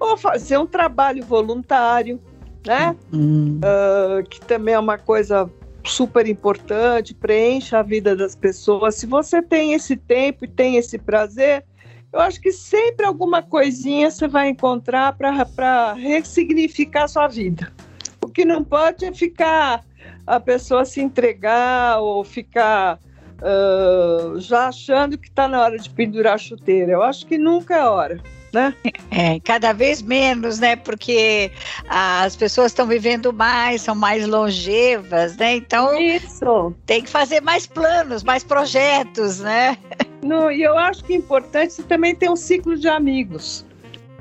ou 0.00 0.16
fazer 0.16 0.56
um 0.56 0.66
trabalho 0.66 1.22
voluntário, 1.24 2.20
né? 2.64 2.96
Hum. 3.12 3.60
Uh, 3.60 4.26
que 4.28 4.40
também 4.40 4.74
é 4.74 4.78
uma 4.78 4.96
coisa 4.96 5.50
super 5.86 6.26
importante, 6.26 7.14
preenche 7.14 7.74
a 7.74 7.82
vida 7.82 8.14
das 8.14 8.34
pessoas. 8.34 8.96
Se 8.96 9.06
você 9.06 9.42
tem 9.42 9.72
esse 9.72 9.96
tempo 9.96 10.44
e 10.44 10.48
tem 10.48 10.76
esse 10.76 10.98
prazer, 10.98 11.64
eu 12.12 12.20
acho 12.20 12.40
que 12.40 12.52
sempre 12.52 13.04
alguma 13.04 13.42
coisinha 13.42 14.10
você 14.10 14.26
vai 14.26 14.48
encontrar 14.48 15.16
para 15.16 15.92
ressignificar 15.94 17.04
a 17.04 17.08
sua 17.08 17.28
vida. 17.28 17.72
O 18.22 18.28
que 18.28 18.44
não 18.44 18.64
pode 18.64 19.04
é 19.04 19.12
ficar 19.12 19.84
a 20.26 20.40
pessoa 20.40 20.84
se 20.84 21.00
entregar 21.00 22.00
ou 22.00 22.24
ficar 22.24 22.98
uh, 23.40 24.38
já 24.40 24.68
achando 24.68 25.16
que 25.16 25.28
está 25.28 25.46
na 25.46 25.62
hora 25.62 25.78
de 25.78 25.88
pendurar 25.90 26.34
a 26.34 26.38
chuteira. 26.38 26.92
Eu 26.92 27.02
acho 27.02 27.26
que 27.26 27.38
nunca 27.38 27.76
é 27.76 27.84
hora. 27.84 28.20
Né? 28.52 28.74
É, 29.10 29.40
cada 29.40 29.72
vez 29.72 30.00
menos, 30.00 30.58
né? 30.58 30.76
Porque 30.76 31.50
as 31.88 32.36
pessoas 32.36 32.72
estão 32.72 32.86
vivendo 32.86 33.32
mais, 33.32 33.82
são 33.82 33.94
mais 33.94 34.26
longevas, 34.26 35.36
né? 35.36 35.56
Então 35.56 35.98
Isso. 36.00 36.74
tem 36.86 37.02
que 37.02 37.10
fazer 37.10 37.40
mais 37.40 37.66
planos, 37.66 38.22
mais 38.22 38.44
projetos, 38.44 39.40
né? 39.40 39.76
E 40.52 40.62
eu 40.62 40.76
acho 40.76 41.04
que 41.04 41.12
é 41.12 41.16
importante 41.16 41.74
você 41.74 41.82
também 41.82 42.14
ter 42.14 42.30
um 42.30 42.36
ciclo 42.36 42.76
de 42.76 42.88
amigos. 42.88 43.64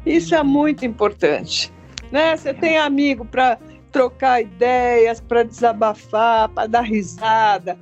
Isso 0.06 0.36
é 0.36 0.44
muito 0.44 0.86
importante. 0.86 1.74
Né? 2.12 2.38
Você 2.38 2.54
tem 2.54 2.78
amigo 2.78 3.26
para 3.26 3.58
trocar 3.92 4.42
ideias, 4.42 5.20
para 5.20 5.44
desabafar, 5.44 6.50
para 6.50 6.68
dar 6.68 6.82
risada, 6.82 7.78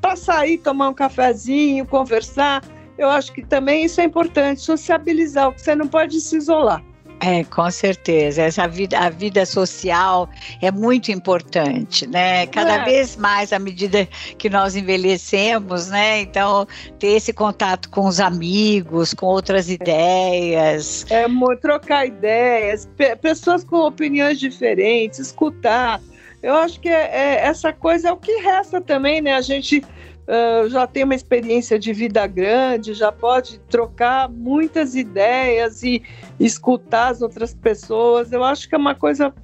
para 0.00 0.16
sair, 0.16 0.58
tomar 0.58 0.90
um 0.90 0.94
cafezinho, 0.94 1.84
conversar. 1.86 2.62
Eu 3.00 3.08
acho 3.08 3.32
que 3.32 3.42
também 3.42 3.86
isso 3.86 3.98
é 3.98 4.04
importante, 4.04 4.60
sociabilizar, 4.60 5.46
porque 5.46 5.62
você 5.62 5.74
não 5.74 5.88
pode 5.88 6.20
se 6.20 6.36
isolar. 6.36 6.84
É, 7.22 7.42
com 7.44 7.70
certeza. 7.70 8.42
Essa 8.42 8.68
vida, 8.68 8.98
a 8.98 9.08
vida 9.08 9.46
social 9.46 10.28
é 10.60 10.70
muito 10.70 11.10
importante, 11.10 12.06
né? 12.06 12.46
Cada 12.48 12.74
é. 12.74 12.84
vez 12.84 13.16
mais 13.16 13.54
à 13.54 13.58
medida 13.58 14.06
que 14.36 14.50
nós 14.50 14.76
envelhecemos, 14.76 15.88
né? 15.88 16.20
Então, 16.20 16.66
ter 16.98 17.16
esse 17.16 17.32
contato 17.32 17.88
com 17.88 18.06
os 18.06 18.20
amigos, 18.20 19.14
com 19.14 19.26
outras 19.26 19.70
ideias. 19.70 21.06
É, 21.08 21.24
trocar 21.58 22.06
ideias, 22.06 22.86
pessoas 23.22 23.64
com 23.64 23.76
opiniões 23.86 24.38
diferentes, 24.38 25.18
escutar. 25.18 26.02
Eu 26.42 26.54
acho 26.54 26.78
que 26.80 26.88
é, 26.88 27.10
é, 27.12 27.46
essa 27.46 27.72
coisa 27.72 28.10
é 28.10 28.12
o 28.12 28.16
que 28.18 28.32
resta 28.42 28.78
também, 28.78 29.22
né? 29.22 29.34
A 29.34 29.40
gente 29.40 29.82
uh, 30.30 30.68
já 30.68 30.86
tem 30.86 31.02
uma 31.02 31.14
experiência 31.14 31.78
de 31.78 31.92
vida 31.92 32.26
grande, 32.26 32.94
já 32.94 33.10
pode 33.10 33.58
trocar 33.68 34.28
muitas 34.28 34.94
ideias 34.94 35.82
e 35.82 36.02
escutar 36.38 37.08
as 37.08 37.20
outras 37.20 37.52
pessoas. 37.52 38.32
Eu 38.32 38.44
acho 38.44 38.68
que 38.68 38.74
é 38.74 38.78
uma 38.78 38.94
coisa 38.94 39.34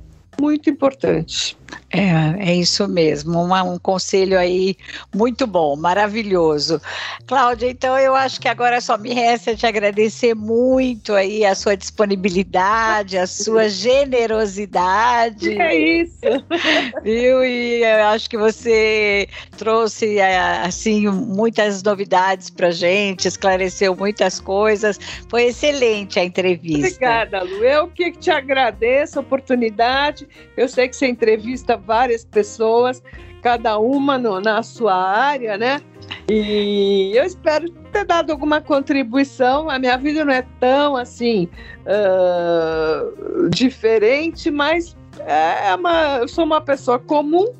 muito 0.40 0.70
importante. 0.70 1.56
É, 1.90 2.50
é 2.50 2.54
isso 2.54 2.86
mesmo, 2.88 3.42
uma, 3.42 3.62
um 3.62 3.78
conselho 3.78 4.38
aí 4.38 4.76
muito 5.14 5.46
bom, 5.46 5.76
maravilhoso. 5.76 6.80
Cláudia, 7.26 7.70
então 7.70 7.98
eu 7.98 8.14
acho 8.14 8.40
que 8.40 8.48
agora 8.48 8.80
só 8.80 8.98
me 8.98 9.12
resta 9.12 9.54
te 9.54 9.66
agradecer 9.66 10.34
muito 10.34 11.14
aí 11.14 11.44
a 11.44 11.54
sua 11.54 11.76
disponibilidade, 11.76 13.16
a 13.16 13.26
sua 13.26 13.68
generosidade. 13.68 15.60
É 15.60 15.74
isso. 15.74 16.20
Viu? 17.02 17.44
E 17.44 17.82
eu 17.82 18.04
acho 18.06 18.28
que 18.28 18.36
você 18.36 19.28
trouxe 19.56 20.20
assim 20.20 21.08
muitas 21.08 21.82
novidades 21.82 22.50
para 22.50 22.70
gente, 22.70 23.26
esclareceu 23.28 23.94
muitas 23.94 24.40
coisas. 24.40 24.98
Foi 25.28 25.44
excelente 25.44 26.18
a 26.18 26.24
entrevista. 26.24 26.88
Obrigada, 26.88 27.42
Lu. 27.42 27.64
Eu 27.64 27.88
que 27.88 28.10
te 28.12 28.30
agradeço 28.30 29.18
a 29.18 29.22
oportunidade. 29.22 30.25
Eu 30.56 30.68
sei 30.68 30.88
que 30.88 30.96
você 30.96 31.06
entrevista 31.06 31.76
várias 31.76 32.24
pessoas, 32.24 33.02
cada 33.42 33.78
uma 33.78 34.18
no, 34.18 34.40
na 34.40 34.62
sua 34.62 34.94
área, 34.94 35.56
né? 35.56 35.80
E 36.28 37.12
eu 37.14 37.24
espero 37.24 37.70
ter 37.92 38.04
dado 38.04 38.30
alguma 38.30 38.60
contribuição. 38.60 39.70
A 39.70 39.78
minha 39.78 39.96
vida 39.96 40.24
não 40.24 40.32
é 40.32 40.44
tão 40.58 40.96
assim 40.96 41.48
uh, 41.86 43.48
diferente, 43.50 44.50
mas 44.50 44.96
é 45.20 45.74
uma, 45.74 46.18
eu 46.18 46.28
sou 46.28 46.44
uma 46.44 46.60
pessoa 46.60 46.98
comum 46.98 47.52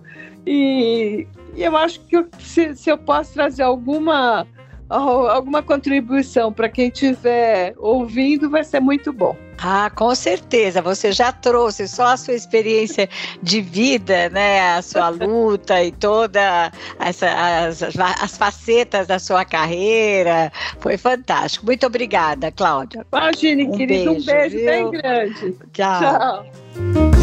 e, 0.46 1.26
e 1.55 1.62
eu 1.62 1.76
acho 1.76 2.00
que 2.00 2.16
eu, 2.16 2.26
se, 2.38 2.74
se 2.76 2.90
eu 2.90 2.98
posso 2.98 3.35
trazer 3.35 3.62
alguma 3.62 4.46
alguma 4.88 5.62
contribuição 5.62 6.53
para 6.53 6.68
quem 6.68 6.88
estiver 6.88 7.75
ouvindo, 7.79 8.49
vai 8.49 8.64
ser 8.64 8.81
muito 8.81 9.12
bom. 9.12 9.37
Ah, 9.59 9.90
com 9.94 10.14
certeza. 10.14 10.83
Você 10.83 11.12
já 11.12 11.33
trouxe 11.33 11.88
só 11.88 12.09
a 12.09 12.16
sua 12.16 12.35
experiência 12.35 13.09
de 13.42 13.61
vida, 13.61 14.29
né? 14.29 14.77
A 14.77 14.83
sua 14.83 15.09
luta 15.09 15.83
e 15.83 15.90
toda 15.92 16.70
essa, 17.01 17.27
as, 17.66 17.83
as 17.83 18.37
facetas 18.37 19.07
da 19.07 19.18
sua 19.18 19.44
carreira. 19.44 20.53
Foi 20.79 20.99
fantástico. 20.99 21.64
Muito 21.64 21.87
obrigada, 21.87 22.53
Cláudia. 22.53 23.07
Imagine, 23.11 23.64
um 23.64 23.72
querido. 23.72 24.12
Beijo, 24.12 24.22
um 24.22 24.25
beijo 24.25 24.57
viu? 24.57 24.66
bem 24.66 24.90
grande. 24.90 25.57
Tchau. 25.72 26.01
Tchau. 26.01 27.15